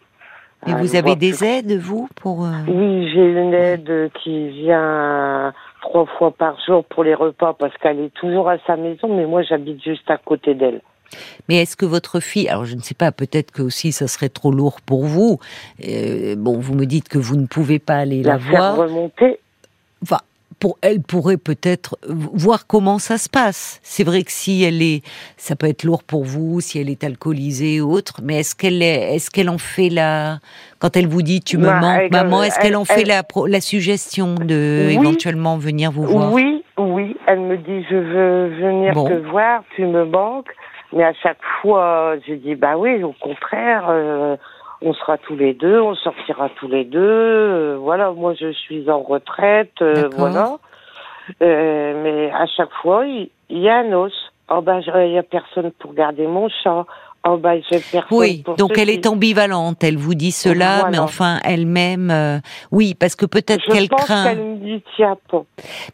Et 0.68 0.72
Elle 0.72 0.78
vous 0.78 0.96
avez 0.96 1.16
des 1.16 1.32
plus. 1.32 1.44
aides, 1.46 1.72
vous, 1.80 2.10
pour... 2.16 2.46
euh, 2.46 2.50
oui 2.68 3.10
j'ai 3.14 3.26
une 3.32 3.54
aide 3.54 4.12
qui 4.22 4.50
vient 4.50 5.54
trois 5.82 6.06
fois 6.18 6.32
par 6.32 6.58
jour 6.66 6.84
pour 6.86 7.04
les 7.04 7.14
repas 7.16 7.54
parce 7.54 7.76
qu'elle 7.78 8.00
est 8.00 8.14
toujours 8.14 8.50
à 8.50 8.58
sa 8.68 8.76
maison 8.76 9.08
mais 9.16 9.26
moi 9.26 9.42
j'habite 9.44 9.82
juste 9.84 10.10
à 10.12 10.18
côté 10.18 10.54
d'elle 10.56 10.82
Mais 11.48 11.62
est-ce 11.62 11.76
que 11.78 11.86
votre 11.86 12.20
fille, 12.20 12.50
alors 12.50 12.66
je 12.66 12.76
ne 12.76 12.82
sais 12.82 12.94
pas, 12.94 13.12
peut-être 13.12 13.52
que 13.52 13.62
aussi 13.64 13.92
ça 13.94 14.08
serait 14.08 14.30
trop 14.30 14.52
lourd 14.52 14.80
pour 14.82 15.06
vous. 15.06 15.40
euh, 15.88 16.36
bon, 16.38 16.60
vous 16.60 16.76
me 16.76 16.86
dites 16.86 17.08
que 17.10 17.18
vous 17.18 17.38
ne 17.38 17.48
pouvez 17.48 17.80
pas 17.80 17.96
aller 17.96 18.22
la, 18.22 18.34
la 18.34 18.40
faire 18.40 18.50
voir. 18.50 18.78
remonter 18.78 19.40
Enfin, 20.04 20.20
pour 20.60 20.78
elle 20.82 21.02
pourrait 21.02 21.38
peut-être 21.38 21.98
voir 22.08 22.68
comment 22.68 23.00
ça 23.00 23.18
se 23.18 23.30
passe. 23.30 23.80
C'est 23.84 24.04
vrai 24.04 24.24
que 24.24 24.32
si 24.32 24.64
elle 24.64 24.82
est, 24.82 25.02
ça 25.38 25.56
peut 25.56 25.68
être 25.68 25.84
lourd 25.84 26.04
pour 26.04 26.24
vous, 26.26 26.60
si 26.62 26.80
elle 26.80 26.90
est 26.90 27.04
alcoolisée 27.04 27.82
ou 27.82 27.92
autre. 27.92 28.20
Mais 28.24 28.40
est-ce 28.40 28.56
qu'elle 28.56 28.82
est, 28.84 29.16
est-ce 29.16 29.30
qu'elle 29.32 29.50
en 29.50 29.58
fait 29.58 29.90
la, 29.90 30.40
quand 30.80 30.98
elle 30.98 31.08
vous 31.08 31.22
dit 31.22 31.42
tu 31.42 31.58
me 31.58 31.66
Bah, 31.68 31.80
manques, 31.80 32.12
maman, 32.12 32.44
est-ce 32.44 32.60
qu'elle 32.60 32.76
en 32.76 32.86
fait 32.86 33.02
elle- 33.02 33.08
la, 33.08 33.24
pro- 33.24 33.48
la 33.48 33.62
suggestion 33.62 34.36
de 34.36 34.86
Oui. 34.90 34.94
éventuellement 34.96 35.58
venir 35.58 35.92
vous 35.92 36.04
voir? 36.04 36.34
Oui, 36.34 36.64
oui. 36.78 37.16
Elle 37.28 37.40
me 37.42 37.58
dit 37.58 37.86
je 37.90 37.96
veux 37.96 38.48
venir 38.60 38.94
Bon. 38.94 39.08
te 39.08 39.14
voir, 39.30 39.64
tu 39.76 39.86
me 39.86 40.06
manques. 40.06 40.50
Mais 40.92 41.04
à 41.04 41.14
chaque 41.14 41.38
fois, 41.62 42.16
je 42.28 42.34
dis 42.34 42.56
bah 42.56 42.76
oui, 42.78 43.04
au 43.04 43.14
contraire, 43.22 43.86
euh, 43.90 44.36
on 44.82 44.94
sera 44.94 45.18
tous 45.18 45.36
les 45.36 45.54
deux, 45.54 45.80
on 45.80 45.96
sortira 45.96 46.50
tous 46.56 46.68
les 46.68 46.86
deux. 46.86 47.00
euh, 47.00 47.78
voilà, 47.80 48.12
moi 48.12 48.34
je 48.34 48.52
suis 48.52 48.90
en 48.90 49.02
retraite, 49.02 49.82
euh, 49.82 50.10
voilà. 50.16 50.58
Euh, 51.42 52.04
mais 52.04 52.32
à 52.32 52.46
chaque 52.48 52.72
fois, 52.82 53.06
il 53.06 53.30
il 53.52 53.60
y, 53.60 53.70
a 53.70 53.78
un 53.78 53.94
os. 53.94 54.14
Oh 54.50 54.62
je- 54.66 55.06
il 55.08 55.14
y 55.14 55.18
a 55.18 55.24
personne 55.24 55.72
pour 55.80 55.94
garder 55.94 56.28
mon 56.28 56.50
chat. 56.50 56.86
Oh 57.28 57.38
bah 57.38 57.54
Oui, 58.12 58.44
pour 58.46 58.56
donc 58.56 58.78
elle 58.78 58.90
est 58.90 59.06
ambivalente. 59.06 59.84
Elle 59.84 59.98
vous 59.98 60.16
dit 60.16 60.32
cela, 60.32 60.80
Voilà. 60.82 60.90
mais 60.92 61.00
enfin 61.00 61.40
elle-même, 61.44 62.10
euh, 62.12 62.40
oui, 62.72 62.94
parce 62.96 63.16
que 63.16 63.26
peut-être 63.26 63.62
Je 63.68 63.74
qu'elle 63.74 63.90
pense 63.90 64.06
craint. 64.06 64.24
qu'elle 64.24 64.42
me 64.44 64.56
dit 64.56 64.84
tiens. 64.96 65.18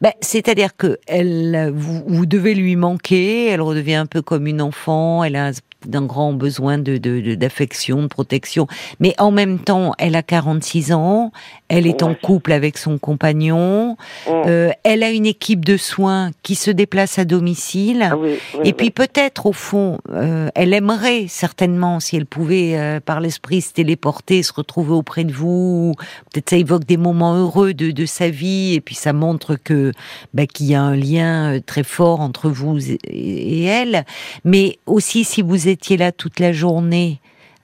Ben, 0.02 0.12
C'est-à-dire 0.22 0.76
que 0.78 1.00
elle, 1.08 1.72
vous, 1.76 2.04
vous 2.06 2.26
devez 2.28 2.54
lui 2.54 2.76
manquer, 2.76 3.48
elle 3.48 3.62
redevient 3.62 3.96
un 3.96 4.06
peu 4.06 4.22
comme 4.22 4.46
une 4.46 4.62
enfant, 4.62 5.24
elle 5.24 5.36
a 5.36 5.52
d'un 5.86 6.02
grand 6.06 6.34
besoin 6.34 6.80
de 6.80 6.98
de- 6.98 7.20
de- 7.22 7.36
d'affection, 7.36 8.02
de, 8.04 8.08
protection, 8.08 8.66
mais 9.00 9.14
en 9.20 9.30
même 9.30 9.60
temps, 9.60 9.92
elle 10.00 10.16
a 10.16 10.24
46 10.24 10.94
ans, 10.94 11.32
elle 11.70 11.86
est 11.86 12.02
en 12.02 12.16
couple 12.16 12.54
avec 12.54 12.78
son 12.80 12.98
compagnon, 12.98 13.96
euh, 14.28 14.72
elle 14.84 15.04
a 15.04 15.12
une 15.12 15.28
équipe 15.28 15.64
de 15.64 15.78
soins 15.78 16.32
qui 16.42 16.56
se 16.56 16.72
déplace 16.72 17.20
à 17.20 17.26
domicile. 17.26 18.08
Ah 18.12 18.18
oui, 18.18 18.32
oui, 18.56 18.60
Et 18.60 18.68
oui. 18.68 18.74
puis 18.74 18.90
peut-être 18.90 19.46
au 19.46 19.52
fond, 19.54 20.00
euh, 20.12 20.50
elle 20.56 20.74
aimerait 20.74 21.15
certainement 21.28 22.00
si 22.00 22.16
elle 22.18 22.26
pouvait 22.26 22.78
euh, 22.78 23.00
par 23.00 23.20
l'esprit 23.20 23.62
se 23.62 23.74
téléporter, 23.74 24.44
se 24.44 24.54
retrouver 24.54 24.94
auprès 24.94 25.24
de 25.24 25.32
vous. 25.34 25.94
Peut-être 26.32 26.50
ça 26.52 26.58
évoque 26.58 26.86
des 26.86 26.98
moments 26.98 27.36
heureux 27.36 27.74
de, 27.74 27.92
de 27.92 28.06
sa 28.06 28.30
vie 28.30 28.74
et 28.76 28.82
puis 28.82 28.96
ça 28.96 29.14
montre 29.14 29.56
que 29.56 29.92
bah, 30.34 30.46
qu'il 30.46 30.68
y 30.68 30.76
a 30.76 30.82
un 30.82 30.96
lien 30.96 31.56
euh, 31.56 31.60
très 31.66 31.84
fort 31.84 32.20
entre 32.22 32.50
vous 32.50 32.78
et, 32.92 33.00
et 33.10 33.64
elle. 33.64 34.06
Mais 34.44 34.78
aussi 34.86 35.24
si 35.24 35.42
vous 35.42 35.68
étiez 35.68 35.98
là 35.98 36.12
toute 36.12 36.40
la 36.40 36.52
journée. 36.52 37.20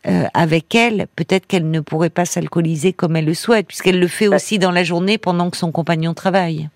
euh, 0.07 0.25
avec 0.33 0.73
elle, 0.73 1.05
peut-être 1.15 1.45
qu'elle 1.45 1.69
ne 1.69 1.79
pourrait 1.79 2.09
pas 2.09 2.25
s'alcooliser 2.25 2.91
comme 2.91 3.15
elle 3.15 3.25
le 3.25 3.35
souhaite, 3.35 3.67
puisqu'elle 3.67 3.99
le 3.99 4.07
fait 4.07 4.29
Bah. 4.29 4.37
aussi 4.37 4.57
dans 4.57 4.71
la 4.71 4.83
journée 4.83 5.19
pendant 5.19 5.51
que 5.51 5.57
son 5.57 5.71
compagnon 5.71 6.15
travaille. 6.15 6.69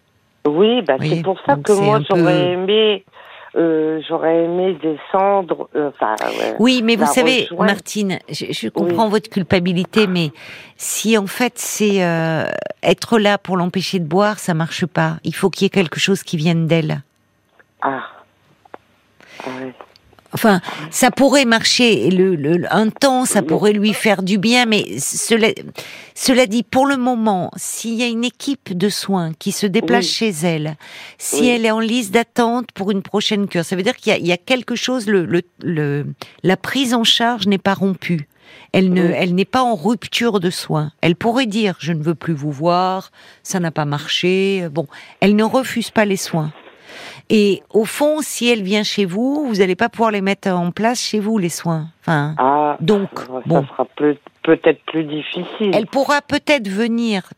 Oui, 0.47 0.83
bah, 0.87 0.97
c'est 1.01 1.23
pour 1.23 1.39
ça 1.43 1.55
que 1.55 1.71
moi 1.71 1.99
j'aurais 2.07 2.21
peu- 2.21 2.51
aimé, 2.51 3.03
euh, 3.55 4.01
j'aurais 4.07 4.43
aimé 4.43 4.77
descendre. 4.81 5.69
euh, 5.75 5.89
Enfin. 5.89 6.15
Oui, 6.59 6.81
mais 6.83 6.95
vous 6.95 7.05
savez, 7.05 7.43
rejoindre. 7.43 7.65
Martine, 7.71 8.19
je, 8.29 8.45
je 8.51 8.69
comprends 8.69 9.07
votre 9.09 9.29
culpabilité, 9.29 10.07
mais 10.07 10.31
si 10.77 11.17
en 11.17 11.27
fait 11.27 11.53
c'est 11.57 12.03
euh, 12.03 12.45
être 12.83 13.17
là 13.19 13.37
pour 13.37 13.57
l'empêcher 13.57 13.99
de 13.99 14.05
boire, 14.05 14.39
ça 14.39 14.53
marche 14.53 14.85
pas. 14.85 15.17
Il 15.23 15.33
faut 15.35 15.49
qu'il 15.49 15.63
y 15.63 15.67
ait 15.67 15.69
quelque 15.69 15.99
chose 15.99 16.23
qui 16.23 16.37
vienne 16.37 16.67
d'elle. 16.67 17.01
Ah. 17.81 18.03
Ah 19.43 19.49
ouais. 19.61 19.73
Enfin, 20.35 20.59
ça 20.91 21.11
pourrait 21.11 21.45
marcher 21.45 22.09
le, 22.09 22.35
le- 22.35 22.65
un 22.69 22.89
temps, 22.89 23.23
ça 23.23 23.41
pourrait 23.41 23.71
lui 23.71 23.93
faire 23.93 24.21
du 24.21 24.37
bien, 24.37 24.65
mais 24.65 24.99
cela, 24.99 25.47
cela 26.13 26.45
dit, 26.45 26.61
pour 26.63 26.85
le 26.85 26.97
moment, 26.97 27.51
s'il 27.55 27.93
y 27.93 28.03
a 28.03 28.07
une 28.07 28.25
équipe 28.25 28.77
de 28.77 28.89
soins 28.89 29.31
qui 29.39 29.53
se 29.53 29.65
déplace 29.65 30.05
Oui. 30.05 30.11
chez 30.11 30.29
elle, 30.43 30.75
si 31.17 31.39
Oui. 31.39 31.47
elle 31.47 31.65
est 31.65 31.71
en 31.71 31.79
liste 31.79 32.11
d'attente 32.13 32.67
pour 32.73 32.91
une 32.91 33.01
prochaine 33.01 33.47
cure, 33.47 33.63
ça 33.63 33.77
veut 33.77 33.83
dire 33.83 33.95
qu'il 33.95 34.13
y 34.17 34.27
y 34.27 34.31
a 34.33 34.37
quelque 34.37 34.75
chose, 34.75 35.07
le, 35.07 35.23
le, 35.25 35.41
le- 35.63 36.05
la 36.43 36.57
prise 36.57 36.93
en 36.93 37.05
charge 37.05 37.47
n'est 37.47 37.57
pas 37.57 37.73
rompue. 37.73 38.27
Elle 38.73 38.91
ne, 38.91 39.03
Oui. 39.07 39.13
elle 39.15 39.35
n'est 39.35 39.45
pas 39.45 39.63
en 39.63 39.75
rupture 39.75 40.41
de 40.41 40.49
soins. 40.49 40.91
Elle 41.01 41.15
pourrait 41.15 41.45
dire, 41.45 41.77
je 41.79 41.93
ne 41.93 42.03
veux 42.03 42.13
plus 42.15 42.33
vous 42.33 42.51
voir, 42.51 43.11
ça 43.41 43.61
n'a 43.61 43.71
pas 43.71 43.85
marché. 43.85 44.67
Bon, 44.69 44.85
elle 45.21 45.35
ne 45.37 45.43
refuse 45.45 45.91
pas 45.91 46.03
les 46.03 46.17
soins. 46.17 46.51
Et 47.29 47.63
au 47.71 47.85
fond, 47.85 48.19
si 48.21 48.47
elle 48.49 48.61
vient 48.61 48.83
chez 48.83 49.05
vous, 49.05 49.47
vous 49.47 49.55
n'allez 49.55 49.75
pas 49.75 49.89
pouvoir 49.89 50.11
les 50.11 50.21
mettre 50.21 50.49
en 50.49 50.69
place 50.71 50.99
chez 51.01 51.19
vous, 51.19 51.37
les 51.39 51.49
soins. 51.49 51.87
Enfin, 52.01 52.35
Ah, 52.37 52.77
Donc, 52.79 53.09
ça 53.17 53.41
bon. 53.47 53.65
sera 53.65 53.85
peut- 53.97 54.17
peut-être 54.43 54.79
plus 54.85 55.03
difficile. 55.05 55.71
elle 55.73 55.87
pourra 55.87 56.21
peut-être 56.21 56.67
venir, 56.67 57.31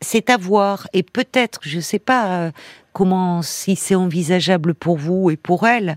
c'est 0.00 0.30
à 0.30 0.36
voir, 0.36 0.86
et 0.92 1.02
peut-être, 1.02 1.58
je 1.62 1.78
ne 1.78 1.80
sais 1.82 1.98
pas 1.98 2.26
euh, 2.46 2.50
comment, 2.92 3.42
si 3.42 3.74
c'est 3.74 3.96
envisageable 3.96 4.74
pour 4.74 4.96
vous 4.96 5.28
et 5.30 5.36
pour 5.36 5.66
elle, 5.66 5.96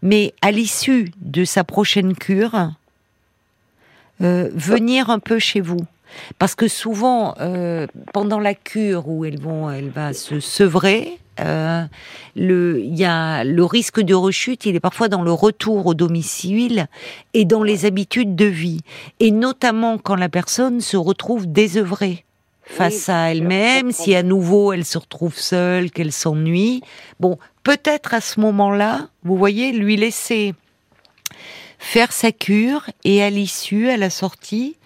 mais 0.00 0.32
à 0.40 0.50
l'issue 0.50 1.10
de 1.20 1.44
sa 1.44 1.62
prochaine 1.62 2.14
cure, 2.14 2.70
euh, 4.22 4.48
venir 4.54 5.10
un 5.10 5.18
peu 5.18 5.38
chez 5.38 5.60
vous. 5.60 5.80
Parce 6.38 6.54
que 6.54 6.68
souvent, 6.68 7.34
euh, 7.40 7.86
pendant 8.14 8.38
la 8.40 8.54
cure 8.54 9.08
où 9.08 9.26
elles 9.26 9.40
vont, 9.40 9.68
elle 9.70 9.90
va 9.90 10.14
se 10.14 10.40
sevrer, 10.40 11.18
euh, 11.40 11.84
le, 12.34 12.80
y 12.82 13.04
a 13.04 13.44
le 13.44 13.64
risque 13.64 14.00
de 14.00 14.14
rechute, 14.14 14.66
il 14.66 14.76
est 14.76 14.80
parfois 14.80 15.08
dans 15.08 15.22
le 15.22 15.32
retour 15.32 15.86
au 15.86 15.94
domicile 15.94 16.86
et 17.34 17.44
dans 17.44 17.62
les 17.62 17.84
habitudes 17.84 18.34
de 18.34 18.46
vie, 18.46 18.80
et 19.20 19.30
notamment 19.30 19.98
quand 19.98 20.16
la 20.16 20.28
personne 20.28 20.80
se 20.80 20.96
retrouve 20.96 21.46
désœuvrée 21.46 22.24
face 22.62 23.06
Oui, 23.08 23.14
à 23.14 23.30
elle-même, 23.30 23.92
si 23.92 24.14
à 24.14 24.22
nouveau 24.22 24.72
elle 24.72 24.84
se 24.84 24.98
retrouve 24.98 25.38
seule, 25.38 25.90
qu'elle 25.90 26.12
s'ennuie. 26.12 26.82
Bon, 27.20 27.38
peut-être 27.62 28.12
à 28.12 28.20
ce 28.20 28.40
moment-là, 28.40 29.08
vous 29.22 29.36
voyez, 29.36 29.72
lui 29.72 29.96
laisser 29.96 30.54
faire 31.78 32.12
sa 32.12 32.32
cure 32.32 32.90
et 33.04 33.22
à 33.22 33.30
l'issue, 33.30 33.88
à 33.88 33.96
la 33.96 34.10
sortie, 34.10 34.76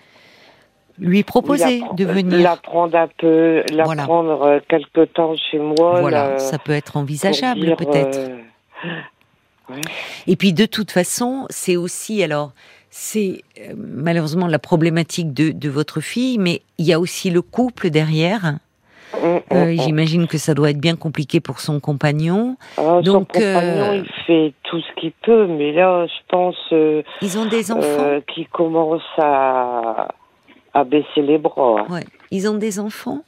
lui 1.01 1.23
proposer 1.23 1.83
de 1.97 2.05
venir. 2.05 2.43
La 2.43 2.57
prendre 2.57 2.97
un 2.97 3.09
peu, 3.19 3.63
la 3.73 3.85
Voilà. 3.85 4.05
prendre 4.05 4.61
quelque 4.69 5.05
temps 5.07 5.35
chez 5.51 5.59
moi. 5.59 6.01
Voilà, 6.01 6.31
la- 6.33 6.39
ça 6.39 6.59
peut 6.59 6.73
être 6.73 6.97
envisageable 6.97 7.75
peut-être. 7.77 8.19
euh, 8.85 9.75
Et 10.27 10.37
puis 10.37 10.53
de 10.53 10.67
toute 10.67 10.91
façon, 10.91 11.47
c'est 11.51 11.77
aussi 11.77 12.23
alors 12.23 12.53
c'est 12.91 13.43
euh, 13.61 13.73
malheureusement 13.77 14.49
la 14.49 14.59
problématique 14.59 15.33
de, 15.33 15.51
de, 15.53 15.69
votre 15.69 16.01
fille, 16.01 16.39
mais 16.39 16.61
il 16.79 16.87
y 16.87 16.93
a 16.93 16.99
aussi 16.99 17.31
le 17.31 17.41
couple 17.41 17.91
derrière. 17.91 18.55
Mm, 19.15 19.27
mm, 19.27 19.41
euh, 19.53 19.65
mm. 19.67 19.81
J'imagine 19.81 20.27
que 20.27 20.39
ça 20.39 20.55
doit 20.55 20.71
être 20.71 20.81
bien 20.81 20.97
compliqué 20.97 21.39
pour 21.41 21.61
son 21.61 21.79
compagnon. 21.79 22.57
Ah, 22.79 23.01
Donc, 23.03 23.31
son 23.33 23.41
compagnon, 23.41 23.93
il 23.95 24.11
fait 24.27 24.53
tout 24.65 24.81
ce 24.81 25.01
qu'il 25.01 25.13
peut, 25.23 25.47
mais 25.47 25.71
là, 25.73 26.07
je 26.07 26.21
pense. 26.29 26.57
ils 27.23 27.39
ont 27.39 27.47
des 27.47 27.71
enfants? 27.71 28.21
qui 28.27 28.47
commencent 28.47 29.03
à, 29.19 30.09
à 30.75 30.85
baisser 30.85 31.23
les 31.23 31.39
bras. 31.39 31.87
Ouais. 31.89 32.05
Ils 32.31 32.49
ont 32.49 32.57
des 32.57 32.79
enfants? 32.79 33.23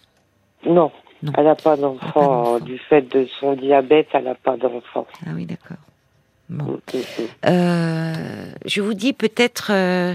Non. 0.67 0.91
Elle 1.37 1.45
n'a 1.45 1.55
pas 1.55 1.77
d'enfant. 1.77 2.59
Du 2.59 2.79
fait 2.79 3.03
de 3.03 3.27
son 3.39 3.55
diabète, 3.55 4.09
elle 4.13 4.25
n'a 4.25 4.35
pas 4.35 4.57
d'enfant. 4.57 5.07
Ah 5.25 5.31
oui, 5.35 5.47
d'accord. 5.47 5.77
Bon. 6.49 6.81
Euh, 7.47 8.15
je 8.67 8.81
vous 8.83 8.95
dis 8.95 9.13
peut-être, 9.13 9.71
euh, 9.73 10.15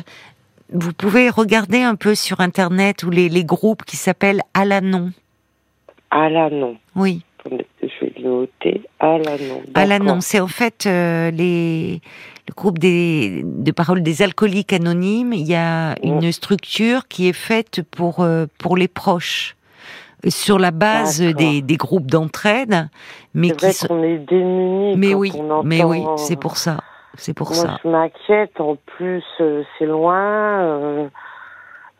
vous 0.72 0.94
pouvez 0.94 1.30
regarder 1.30 1.82
un 1.82 1.96
peu 1.96 2.14
sur 2.14 2.42
Internet 2.42 3.04
ou 3.04 3.10
les, 3.10 3.30
les 3.30 3.44
groupes 3.44 3.84
qui 3.84 3.96
s'appellent 3.96 4.42
Alanon. 4.54 5.12
Alanon. 6.12 6.78
Oui. 6.96 7.24
Je 7.50 7.88
vais 8.02 8.14
noter. 8.22 8.82
Alanon. 9.00 9.64
Alanon, 9.74 10.22
c'est 10.22 10.42
en 10.42 10.48
fait 10.48 10.86
euh, 10.86 11.32
les, 11.32 12.02
le 12.48 12.54
groupe 12.56 12.80
des, 12.80 13.44
de 13.44 13.72
paroles 13.72 14.02
des 14.02 14.22
alcooliques 14.22 14.74
anonymes. 14.74 15.34
Il 15.34 15.48
y 15.48 15.56
a 15.56 15.96
une 16.04 16.32
structure 16.32 17.08
qui 17.08 17.28
est 17.28 17.34
faite 17.34 17.82
pour, 17.92 18.26
pour 18.58 18.78
les 18.78 18.88
proches 18.88 19.58
sur 20.28 20.60
la 20.60 20.72
base 20.72 21.22
des, 21.22 21.62
des, 21.62 21.78
groupes 21.78 22.10
d'entraide, 22.10 22.90
mais 23.34 23.52
qui 23.52 23.72
sont... 23.74 24.04
est 24.04 24.18
démunis. 24.18 24.96
Mais 24.98 25.14
oui, 25.14 25.32
mais 25.64 25.84
oui, 25.84 26.04
c'est 26.18 26.40
pour 26.40 26.58
ça, 26.58 26.80
c'est 27.16 27.34
pour 27.34 27.50
Moi, 27.50 27.56
ça. 27.56 27.80
Je 27.84 27.90
m'inquiète. 27.90 28.60
En 28.60 28.76
plus, 28.76 29.24
euh, 29.40 29.64
c'est 29.78 29.86
loin. 29.86 30.62
Euh, 30.62 31.08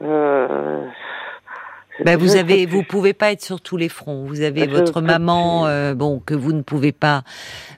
euh, 0.04 0.86
ben 2.06 2.18
vous 2.18 2.36
avez, 2.36 2.66
vous 2.68 2.84
pouvez 2.84 3.14
pas 3.14 3.32
être 3.32 3.44
sur 3.44 3.62
tous 3.62 3.78
les 3.78 3.90
fronts. 3.90 4.26
Vous 4.26 4.42
avez 4.42 4.68
votre 4.68 5.02
maman, 5.02 5.68
euh, 5.68 5.94
bon, 5.94 6.20
que 6.20 6.34
vous 6.34 6.54
ne 6.54 6.62
pouvez 6.62 6.92
pas 6.92 7.24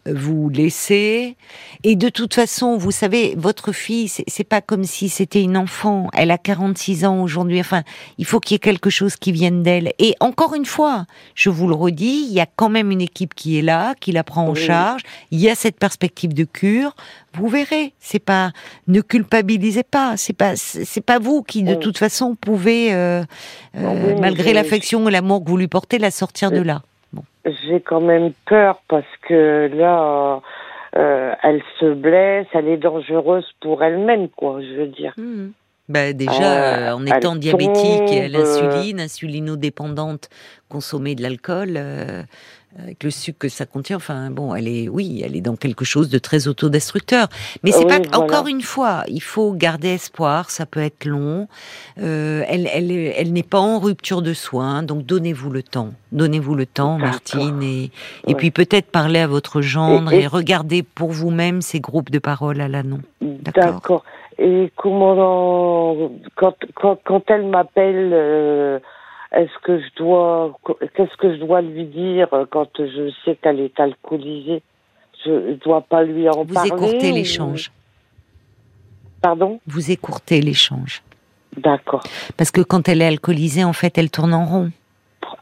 euh, 0.08 0.14
vous 0.16 0.50
laisser. 0.50 1.38
Et 1.84 1.96
de 1.96 2.10
toute 2.10 2.34
façon, 2.34 2.78
vous 2.78 2.92
savez, 2.92 3.36
votre 3.38 3.72
fille, 3.72 4.08
c'est 4.10 4.44
pas 4.44 4.62
comme 4.62 4.84
si 4.84 5.10
c'était 5.10 5.42
une 5.42 5.58
enfant. 5.58 6.10
Elle 6.14 6.32
a 6.32 6.38
46 6.38 7.06
ans 7.06 7.22
aujourd'hui. 7.22 7.60
Enfin, 7.60 7.84
il 8.18 8.26
faut 8.26 8.40
qu'il 8.40 8.56
y 8.56 8.58
ait 8.58 8.60
quelque 8.60 8.90
chose 8.90 9.16
qui 9.16 9.32
vienne 9.32 9.64
d'elle. 9.64 9.94
Et 10.00 10.16
encore 10.20 10.56
une 10.56 10.66
fois, 10.66 11.06
je 11.36 11.50
vous 11.50 11.68
le 11.68 11.76
redis, 11.76 12.26
il 12.28 12.34
y 12.34 12.40
a 12.40 12.48
quand 12.48 12.70
même 12.70 12.92
une 12.92 13.02
équipe 13.02 13.34
qui 13.34 13.58
est 13.58 13.62
là, 13.62 13.96
qui 14.00 14.12
la 14.12 14.24
prend 14.24 14.48
en 14.48 14.56
charge. 14.56 15.02
Il 15.32 15.40
y 15.40 15.50
a 15.50 15.56
cette 15.56 15.78
perspective 15.78 16.34
de 16.34 16.44
cure 16.44 16.96
vous 17.34 17.48
verrez. 17.48 17.94
C'est 18.00 18.24
pas, 18.24 18.52
ne 18.88 19.02
culpabilisez 19.02 19.84
pas. 19.84 20.18
C'est 20.18 20.36
pas, 20.36 20.56
c'est 20.56 21.06
pas 21.06 21.20
vous 21.20 21.44
qui 21.44 21.64
de 21.64 21.76
toute 21.76 21.98
façon 21.98 22.36
pouvez, 22.36 22.94
euh, 22.94 23.22
euh, 23.78 24.16
malgré 24.20 24.54
l'affection 24.54 25.08
et 25.08 25.12
l'amour 25.12 25.44
que 25.44 25.50
vous 25.50 25.58
lui 25.58 25.68
portez, 25.68 25.98
la 25.98 26.12
sortir 26.12 26.52
de 26.52 26.62
là. 26.62 26.82
Bon. 27.14 27.24
J'ai 27.46 27.82
quand 27.82 28.02
même 28.02 28.34
peur 28.46 28.82
parce 28.88 29.06
que 29.28 29.70
là, 29.74 30.42
euh, 30.98 31.34
elle 31.44 31.62
se 31.80 31.94
blesse, 31.94 32.48
elle 32.54 32.68
est 32.68 32.78
dangereuse 32.78 33.48
pour 33.62 33.84
elle-même, 33.84 34.30
quoi. 34.30 34.62
Je 34.62 34.82
veux 34.82 34.88
dire. 34.88 35.14
Mmh. 35.18 35.50
Bah 35.88 36.14
déjà, 36.14 36.96
en 36.96 37.04
étant 37.04 37.36
diabétique 37.36 38.12
et 38.12 38.26
à 38.26 38.28
l'insuline, 38.28 39.00
insulinodépendante, 39.00 40.30
consommer 40.70 41.16
de 41.16 41.24
l'alcool, 41.24 41.80
avec 42.78 43.04
le 43.04 43.10
sucre 43.10 43.40
que 43.40 43.50
ça 43.50 43.66
contient. 43.66 43.98
Enfin, 43.98 44.30
bon, 44.30 44.54
elle 44.54 44.68
est, 44.68 44.88
oui, 44.90 45.24
elle 45.26 45.36
est 45.36 45.42
dans 45.42 45.56
quelque 45.56 45.86
chose 45.86 46.10
de 46.10 46.20
très 46.20 46.48
autodestructeur. 46.48 47.28
Mais 47.64 47.72
c'est 47.72 47.86
pas 47.86 48.00
encore 48.16 48.48
une 48.48 48.62
fois, 48.62 49.04
il 49.08 49.22
faut 49.22 49.54
garder 49.54 49.90
espoir. 49.90 50.52
Ça 50.52 50.66
peut 50.66 50.82
être 50.82 51.06
long. 51.06 51.48
Euh, 52.00 52.44
elle, 52.48 52.70
elle, 52.72 52.92
elle 52.92 53.34
n'est 53.34 53.44
pas 53.44 53.60
en 53.60 53.80
rupture 53.80 54.22
de 54.22 54.34
soins, 54.34 54.84
donc 54.84 55.06
donnez-vous 55.06 55.50
le 55.50 55.64
temps. 55.64 55.94
Donnez-vous 56.12 56.56
le 56.56 56.66
temps, 56.66 56.98
Martine, 56.98 57.62
et, 57.64 57.92
et 58.28 58.36
puis 58.36 58.52
peut-être 58.52 58.92
parler 58.92 59.20
à 59.20 59.28
votre 59.28 59.62
gendre 59.62 60.12
et, 60.14 60.28
regardez 60.28 60.84
pour 60.84 61.12
vous-même 61.12 61.62
ces 61.62 61.80
groupes 61.80 62.12
de 62.12 62.20
parole 62.20 62.62
à 62.62 62.68
l'annon. 62.68 63.00
D'accord. 63.22 64.04
Et 64.38 64.72
comment, 64.76 66.12
quand, 66.36 66.56
quand, 66.76 67.00
quand 67.04 67.24
elle 67.30 67.48
m'appelle. 67.48 68.12
Euh 68.14 68.80
est-ce 69.32 69.58
que 69.64 69.80
je 69.80 69.96
dois, 69.98 70.58
qu'est-ce 70.96 71.16
que 71.18 71.36
je 71.36 71.40
dois 71.40 71.62
lui 71.62 71.86
dire 71.86 72.28
quand 72.50 72.70
je 72.80 73.12
sais 73.24 73.36
qu'elle 73.36 73.60
est 73.60 73.80
alcoolisée? 73.80 74.64
Je 75.26 75.54
dois 75.64 75.82
pas 75.82 76.04
lui 76.04 76.28
en 76.30 76.46
parler. 76.46 76.70
Vous 76.70 76.76
écourtez 76.76 77.12
l'échange. 77.12 77.72
Pardon? 79.22 79.60
Vous 79.68 79.92
écourtez 79.92 80.42
l'échange. 80.42 81.04
D'accord. 81.58 82.02
Parce 82.38 82.52
que 82.52 82.62
quand 82.62 82.88
elle 82.88 83.02
est 83.02 83.08
alcoolisée, 83.08 83.64
en 83.64 83.74
fait, 83.74 83.98
elle 83.98 84.10
tourne 84.10 84.34
en 84.34 84.46
rond. 84.46 84.72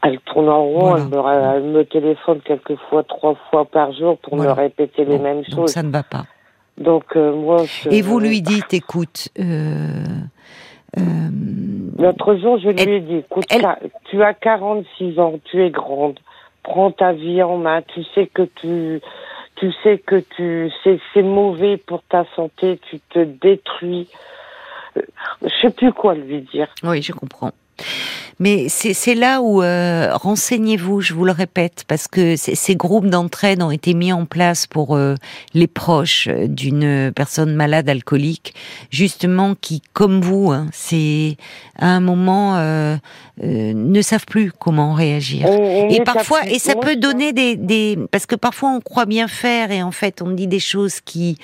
Elle 0.02 0.18
tourne 0.20 0.48
en 0.48 0.64
rond, 0.64 0.96
elle, 0.96 1.62
me, 1.62 1.84
téléphone 1.84 2.40
quelquefois 2.44 3.04
trois 3.04 3.36
fois 3.50 3.64
par 3.64 3.92
jour 3.92 4.18
pour 4.18 4.36
me 4.36 4.48
répéter 4.48 5.04
les 5.04 5.18
mêmes 5.18 5.44
choses. 5.44 5.56
Donc 5.56 5.68
ça 5.70 5.82
ne 5.82 5.90
va 5.90 6.02
pas. 6.02 6.26
Donc 6.76 7.04
euh, 7.16 7.34
moi. 7.34 7.64
Et 7.90 8.02
vous 8.02 8.20
lui 8.20 8.42
dites, 8.52 8.72
écoute, 8.74 9.28
euh, 9.38 10.04
euh, 10.96 11.02
L'autre 11.98 12.36
jour, 12.36 12.58
je 12.58 12.68
lui 12.68 12.94
ai 12.94 13.00
dit, 13.00 13.16
écoute, 13.16 13.46
tu 14.04 14.22
as 14.22 14.34
46 14.34 15.18
ans, 15.18 15.34
tu 15.44 15.62
es 15.64 15.70
grande, 15.70 16.18
prends 16.62 16.92
ta 16.92 17.12
vie 17.12 17.42
en 17.42 17.58
main, 17.58 17.82
tu 17.82 18.04
sais 18.14 18.26
que 18.26 18.42
tu, 18.42 19.00
tu 19.56 19.72
sais 19.82 19.98
que 19.98 20.16
tu, 20.16 20.70
c'est 20.84 21.22
mauvais 21.22 21.76
pour 21.76 22.02
ta 22.04 22.24
santé, 22.36 22.78
tu 22.88 23.00
te 23.00 23.18
détruis. 23.18 24.08
Euh, 24.96 25.02
je 25.42 25.48
sais 25.60 25.70
plus 25.70 25.92
quoi 25.92 26.14
lui 26.14 26.42
dire. 26.42 26.68
Oui, 26.84 27.02
je 27.02 27.12
comprends. 27.12 27.50
Mais 28.40 28.68
c'est 28.68 29.14
là 29.16 29.40
où 29.40 29.62
euh, 29.62 30.10
renseignez-vous, 30.14 31.00
je 31.00 31.12
vous 31.12 31.24
le 31.24 31.32
répète, 31.32 31.84
parce 31.88 32.06
que 32.06 32.36
ces 32.36 32.76
groupes 32.76 33.06
d'entraide 33.06 33.62
ont 33.62 33.72
été 33.72 33.94
mis 33.94 34.12
en 34.12 34.26
place 34.26 34.66
pour 34.68 34.94
euh, 34.94 35.16
les 35.54 35.66
proches 35.66 36.28
d'une 36.28 37.12
personne 37.14 37.54
malade 37.54 37.88
alcoolique, 37.88 38.54
justement 38.90 39.56
qui, 39.60 39.82
comme 39.92 40.20
vous, 40.20 40.52
hein, 40.52 40.68
c'est 40.72 41.36
à 41.76 41.88
un 41.88 42.00
moment 42.00 42.56
euh, 42.58 42.96
ne 43.42 44.02
savent 44.02 44.26
plus 44.26 44.52
comment 44.52 44.94
réagir. 44.94 45.48
et 45.48 46.00
parfois, 46.04 46.46
et 46.46 46.60
ça 46.60 46.76
peut 46.76 46.96
donner 46.96 47.32
des, 47.32 47.56
des, 47.56 47.98
parce 48.12 48.26
que 48.26 48.36
parfois 48.36 48.70
on 48.70 48.80
croit 48.80 49.06
bien 49.06 49.26
faire 49.26 49.72
et 49.72 49.82
en 49.82 49.92
fait 49.92 50.22
on 50.22 50.30
dit 50.30 50.46
des 50.46 50.60
choses 50.60 51.00
qui 51.00 51.38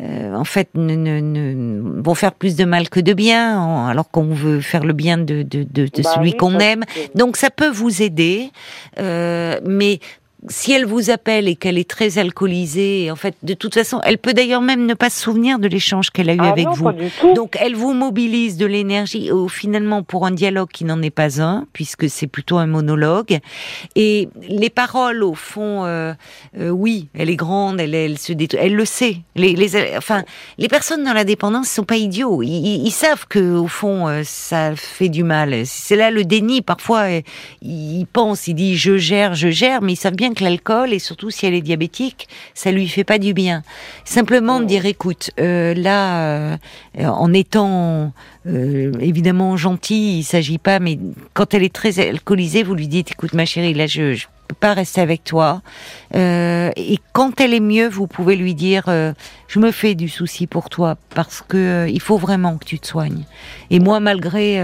euh, 0.00 0.34
en 0.34 0.44
fait, 0.44 0.68
ne, 0.74 0.94
ne, 0.94 2.00
vont 2.02 2.14
faire 2.14 2.32
plus 2.32 2.56
de 2.56 2.64
mal 2.64 2.88
que 2.88 3.00
de 3.00 3.14
bien, 3.14 3.86
alors 3.86 4.10
qu'on 4.10 4.34
veut 4.34 4.60
faire 4.60 4.84
le 4.84 4.92
bien 4.92 5.16
de, 5.16 5.42
de, 5.42 5.62
de, 5.62 5.86
de 5.86 6.02
bah 6.02 6.10
celui 6.14 6.34
qu'on 6.34 6.58
aime. 6.58 6.84
Donc 7.14 7.36
ça 7.36 7.50
peut 7.50 7.70
vous 7.70 8.02
aider, 8.02 8.50
euh, 8.98 9.60
mais 9.64 10.00
si 10.48 10.72
elle 10.72 10.84
vous 10.84 11.10
appelle 11.10 11.48
et 11.48 11.56
qu'elle 11.56 11.78
est 11.78 11.88
très 11.88 12.18
alcoolisée, 12.18 13.10
en 13.10 13.16
fait, 13.16 13.34
de 13.42 13.54
toute 13.54 13.74
façon, 13.74 14.00
elle 14.04 14.18
peut 14.18 14.32
d'ailleurs 14.32 14.60
même 14.60 14.86
ne 14.86 14.94
pas 14.94 15.10
se 15.10 15.20
souvenir 15.20 15.58
de 15.58 15.66
l'échange 15.66 16.10
qu'elle 16.10 16.30
a 16.30 16.34
eu 16.34 16.40
ah 16.40 16.50
avec 16.50 16.68
vous. 16.68 16.90
Donc, 17.34 17.56
elle 17.60 17.74
vous 17.74 17.92
mobilise 17.92 18.56
de 18.56 18.66
l'énergie, 18.66 19.30
finalement, 19.48 20.02
pour 20.02 20.26
un 20.26 20.30
dialogue 20.30 20.68
qui 20.72 20.84
n'en 20.84 21.02
est 21.02 21.10
pas 21.10 21.40
un, 21.42 21.66
puisque 21.72 22.08
c'est 22.08 22.26
plutôt 22.26 22.58
un 22.58 22.66
monologue. 22.66 23.38
Et 23.96 24.28
les 24.48 24.70
paroles, 24.70 25.24
au 25.24 25.34
fond, 25.34 25.84
euh, 25.84 26.12
euh, 26.58 26.70
oui, 26.70 27.08
elle 27.14 27.30
est 27.30 27.36
grande, 27.36 27.80
elle, 27.80 27.94
elle 27.94 28.18
se 28.18 28.32
détruit, 28.32 28.60
elle 28.62 28.74
le 28.74 28.84
sait. 28.84 29.18
Les, 29.34 29.54
les, 29.54 29.96
enfin, 29.96 30.22
les 30.58 30.68
personnes 30.68 31.02
dans 31.02 31.12
la 31.12 31.24
dépendance 31.24 31.68
sont 31.68 31.84
pas 31.84 31.96
idiots. 31.96 32.42
Ils, 32.42 32.86
ils 32.86 32.92
savent 32.92 33.26
que, 33.26 33.56
au 33.56 33.68
fond, 33.68 34.06
euh, 34.06 34.22
ça 34.24 34.76
fait 34.76 35.08
du 35.08 35.24
mal. 35.24 35.66
C'est 35.66 35.96
là 35.96 36.10
le 36.10 36.24
déni. 36.24 36.62
Parfois, 36.62 37.06
ils 37.62 38.06
pensent, 38.12 38.46
ils 38.46 38.54
disent 38.54 38.78
je 38.78 38.96
gère, 38.96 39.34
je 39.34 39.48
gère, 39.48 39.82
mais 39.82 39.94
ils 39.94 39.96
savent 39.96 40.14
bien 40.14 40.34
que 40.36 40.44
l'alcool, 40.44 40.92
et 40.92 41.00
surtout 41.00 41.30
si 41.30 41.46
elle 41.46 41.54
est 41.54 41.62
diabétique, 41.62 42.28
ça 42.54 42.70
lui 42.70 42.86
fait 42.86 43.02
pas 43.02 43.18
du 43.18 43.34
bien. 43.34 43.64
Simplement 44.04 44.60
de 44.60 44.66
dire, 44.66 44.86
écoute, 44.86 45.30
euh, 45.40 45.74
là, 45.74 46.20
euh, 46.20 46.56
en 46.98 47.32
étant 47.32 48.12
euh, 48.46 48.92
évidemment 49.00 49.56
gentil, 49.56 50.18
il 50.18 50.22
s'agit 50.22 50.58
pas, 50.58 50.78
mais 50.78 50.98
quand 51.34 51.54
elle 51.54 51.64
est 51.64 51.74
très 51.74 51.98
alcoolisée, 51.98 52.62
vous 52.62 52.74
lui 52.74 52.86
dites, 52.86 53.10
écoute 53.10 53.32
ma 53.32 53.46
chérie, 53.46 53.74
là 53.74 53.86
je, 53.86 54.12
je 54.12 54.26
peux 54.46 54.54
pas 54.54 54.74
rester 54.74 55.00
avec 55.00 55.24
toi. 55.24 55.62
et 56.14 56.98
quand 57.12 57.40
elle 57.40 57.52
est 57.52 57.60
mieux, 57.60 57.88
vous 57.88 58.06
pouvez 58.06 58.36
lui 58.36 58.54
dire, 58.54 58.84
je 59.48 59.58
me 59.58 59.72
fais 59.72 59.96
du 59.96 60.08
souci 60.08 60.46
pour 60.46 60.68
toi 60.68 60.96
parce 61.14 61.42
que 61.42 61.88
il 61.88 62.00
faut 62.00 62.18
vraiment 62.18 62.56
que 62.56 62.64
tu 62.64 62.78
te 62.78 62.86
soignes. 62.86 63.24
Et 63.70 63.80
moi, 63.80 63.98
malgré 63.98 64.60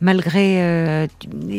malgré, 0.00 1.08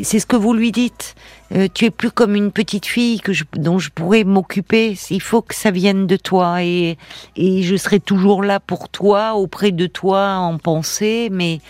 c'est 0.04 0.20
ce 0.20 0.26
que 0.26 0.36
vous 0.36 0.54
lui 0.54 0.74
dites. 0.74 1.16
Euh, 1.54 1.68
tu 1.74 1.86
es 1.86 1.90
plus 1.90 2.12
comme 2.12 2.36
une 2.36 2.52
petite 2.52 2.86
fille 2.86 3.20
que 3.20 3.34
je, 3.34 3.46
dont 3.54 3.80
je 3.80 3.90
pourrais 3.90 4.24
m'occuper. 4.24 4.98
Il 5.10 5.22
faut 5.22 5.42
que 5.42 5.56
ça 5.56 5.72
vienne 5.72 6.08
de 6.08 6.18
toi 6.18 6.64
et, 6.64 6.98
et 7.36 7.64
je 7.64 7.76
serai 7.76 8.00
toujours 8.00 8.44
là 8.44 8.60
pour 8.60 8.90
toi, 8.90 9.36
auprès 9.36 9.72
de 9.72 9.88
toi, 9.88 10.36
en 10.36 10.58
pensée. 10.58 11.30
Mais, 11.32 11.62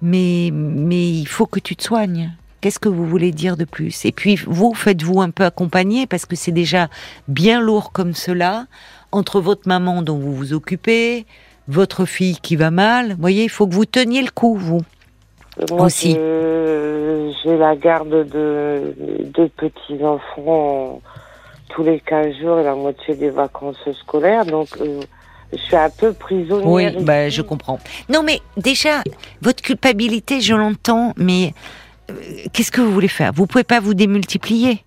mais, 0.00 0.50
mais 0.52 1.10
il 1.10 1.26
faut 1.26 1.46
que 1.46 1.60
tu 1.60 1.76
te 1.76 1.84
soignes. 1.84 2.32
Qu'est-ce 2.62 2.78
que 2.78 2.88
vous 2.88 3.06
voulez 3.06 3.30
dire 3.30 3.56
de 3.56 3.64
plus? 3.64 4.04
Et 4.06 4.12
puis, 4.12 4.36
vous, 4.46 4.72
faites-vous 4.74 5.20
un 5.20 5.30
peu 5.30 5.44
accompagner, 5.44 6.06
parce 6.06 6.24
que 6.24 6.34
c'est 6.34 6.52
déjà 6.52 6.88
bien 7.28 7.60
lourd 7.60 7.92
comme 7.92 8.14
cela, 8.14 8.66
entre 9.12 9.40
votre 9.40 9.68
maman 9.68 10.02
dont 10.02 10.18
vous 10.18 10.34
vous 10.34 10.52
occupez, 10.54 11.26
votre 11.68 12.06
fille 12.06 12.38
qui 12.40 12.56
va 12.56 12.70
mal. 12.70 13.12
Vous 13.12 13.20
voyez, 13.20 13.44
il 13.44 13.50
faut 13.50 13.66
que 13.66 13.74
vous 13.74 13.84
teniez 13.84 14.22
le 14.22 14.30
coup, 14.30 14.56
vous. 14.56 14.82
Moi, 15.70 15.86
aussi. 15.86 16.12
J'ai 16.14 17.56
la 17.56 17.76
garde 17.76 18.28
de 18.28 18.94
deux 19.32 19.48
petits-enfants 19.48 21.00
tous 21.68 21.82
les 21.82 22.00
15 22.00 22.38
jours 22.40 22.58
et 22.58 22.64
la 22.64 22.74
moitié 22.74 23.14
des 23.14 23.30
vacances 23.30 23.76
scolaires. 24.00 24.46
Donc, 24.46 24.68
euh, 24.80 25.00
je 25.52 25.58
suis 25.58 25.76
un 25.76 25.90
peu 25.90 26.12
prisonnière. 26.12 26.66
Oui, 26.66 27.04
bah, 27.04 27.28
je 27.28 27.42
comprends. 27.42 27.78
Non, 28.08 28.22
mais 28.22 28.40
déjà, 28.56 29.02
votre 29.42 29.62
culpabilité, 29.62 30.40
je 30.40 30.54
l'entends, 30.54 31.12
mais 31.16 31.52
euh, 32.10 32.14
qu'est-ce 32.52 32.72
que 32.72 32.80
vous 32.80 32.92
voulez 32.92 33.08
faire? 33.08 33.32
Vous 33.32 33.46
pouvez 33.46 33.64
pas 33.64 33.80
vous 33.80 33.94
démultiplier. 33.94 34.82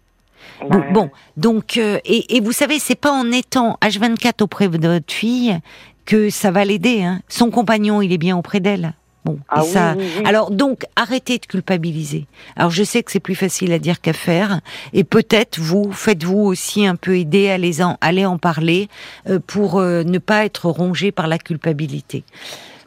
Bon, 0.91 1.10
donc, 1.38 1.77
euh, 1.77 1.99
et, 2.03 2.36
et, 2.36 2.41
vous 2.41 2.51
savez, 2.51 2.79
c'est 2.79 2.99
pas 2.99 3.12
en 3.12 3.32
étant 3.32 3.77
H24 3.82 4.43
auprès 4.43 4.67
de 4.67 4.88
votre 4.89 5.13
fille 5.13 5.58
que 6.05 6.29
ça 6.29 6.51
va 6.51 6.65
l'aider. 6.65 7.01
Hein. 7.01 7.21
Son 7.29 7.49
compagnon, 7.49 8.01
il 8.01 8.12
est 8.12 8.17
bien 8.17 8.38
auprès 8.38 8.60
d'elle. 8.60 8.93
Bon, 9.25 9.38
ah 9.49 9.62
ça. 9.63 9.95
Alors 10.25 10.49
donc, 10.49 10.84
arrêtez 10.95 11.38
de 11.39 11.45
culpabiliser. 11.45 12.25
Alors 12.55 12.71
je 12.71 12.84
sais 12.84 13.03
que 13.03 13.12
c'est 13.12 13.19
plus 13.19 13.36
facile 13.36 13.73
à 13.73 13.79
dire 13.79 13.99
qu'à 14.01 14.13
faire, 14.13 14.62
et 14.93 15.03
peut-être 15.03 15.60
vous 15.60 15.91
faites-vous 15.91 16.39
aussi 16.39 16.86
un 16.86 16.95
peu 16.95 17.17
aider 17.17 17.49
à 17.49 17.58
les 17.58 17.82
en, 17.82 17.97
aller 18.01 18.25
en 18.25 18.38
parler 18.38 18.88
euh, 19.27 19.39
pour 19.45 19.77
euh, 19.79 20.03
ne 20.03 20.19
pas 20.19 20.45
être 20.45 20.69
rongé 20.69 21.12
par 21.12 21.27
la 21.27 21.38
culpabilité. 21.38 22.23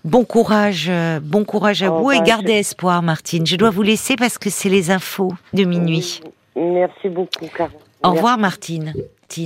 Bon 0.05 0.25
courage, 0.25 0.87
euh, 0.88 1.21
bon 1.23 1.45
courage 1.45 1.83
à 1.83 1.92
Oh, 1.92 2.01
vous 2.03 2.12
et 2.12 2.18
bah, 2.18 2.25
gardez 2.25 2.55
je- 2.55 2.59
espoir, 2.61 3.03
Martine. 3.03 3.47
Je 3.47 3.57
dois 3.57 3.71
vous 3.71 3.83
laisser 3.83 4.16
parce 4.16 4.38
que 4.38 4.51
c'est 4.51 4.68
les 4.71 4.90
infos 4.90 5.33
de 5.53 5.64
minuit. 5.64 6.21
Merci 6.57 7.09
beaucoup. 7.09 7.47
Au 8.03 8.11
revoir, 8.11 8.37
Martine. 8.38 8.95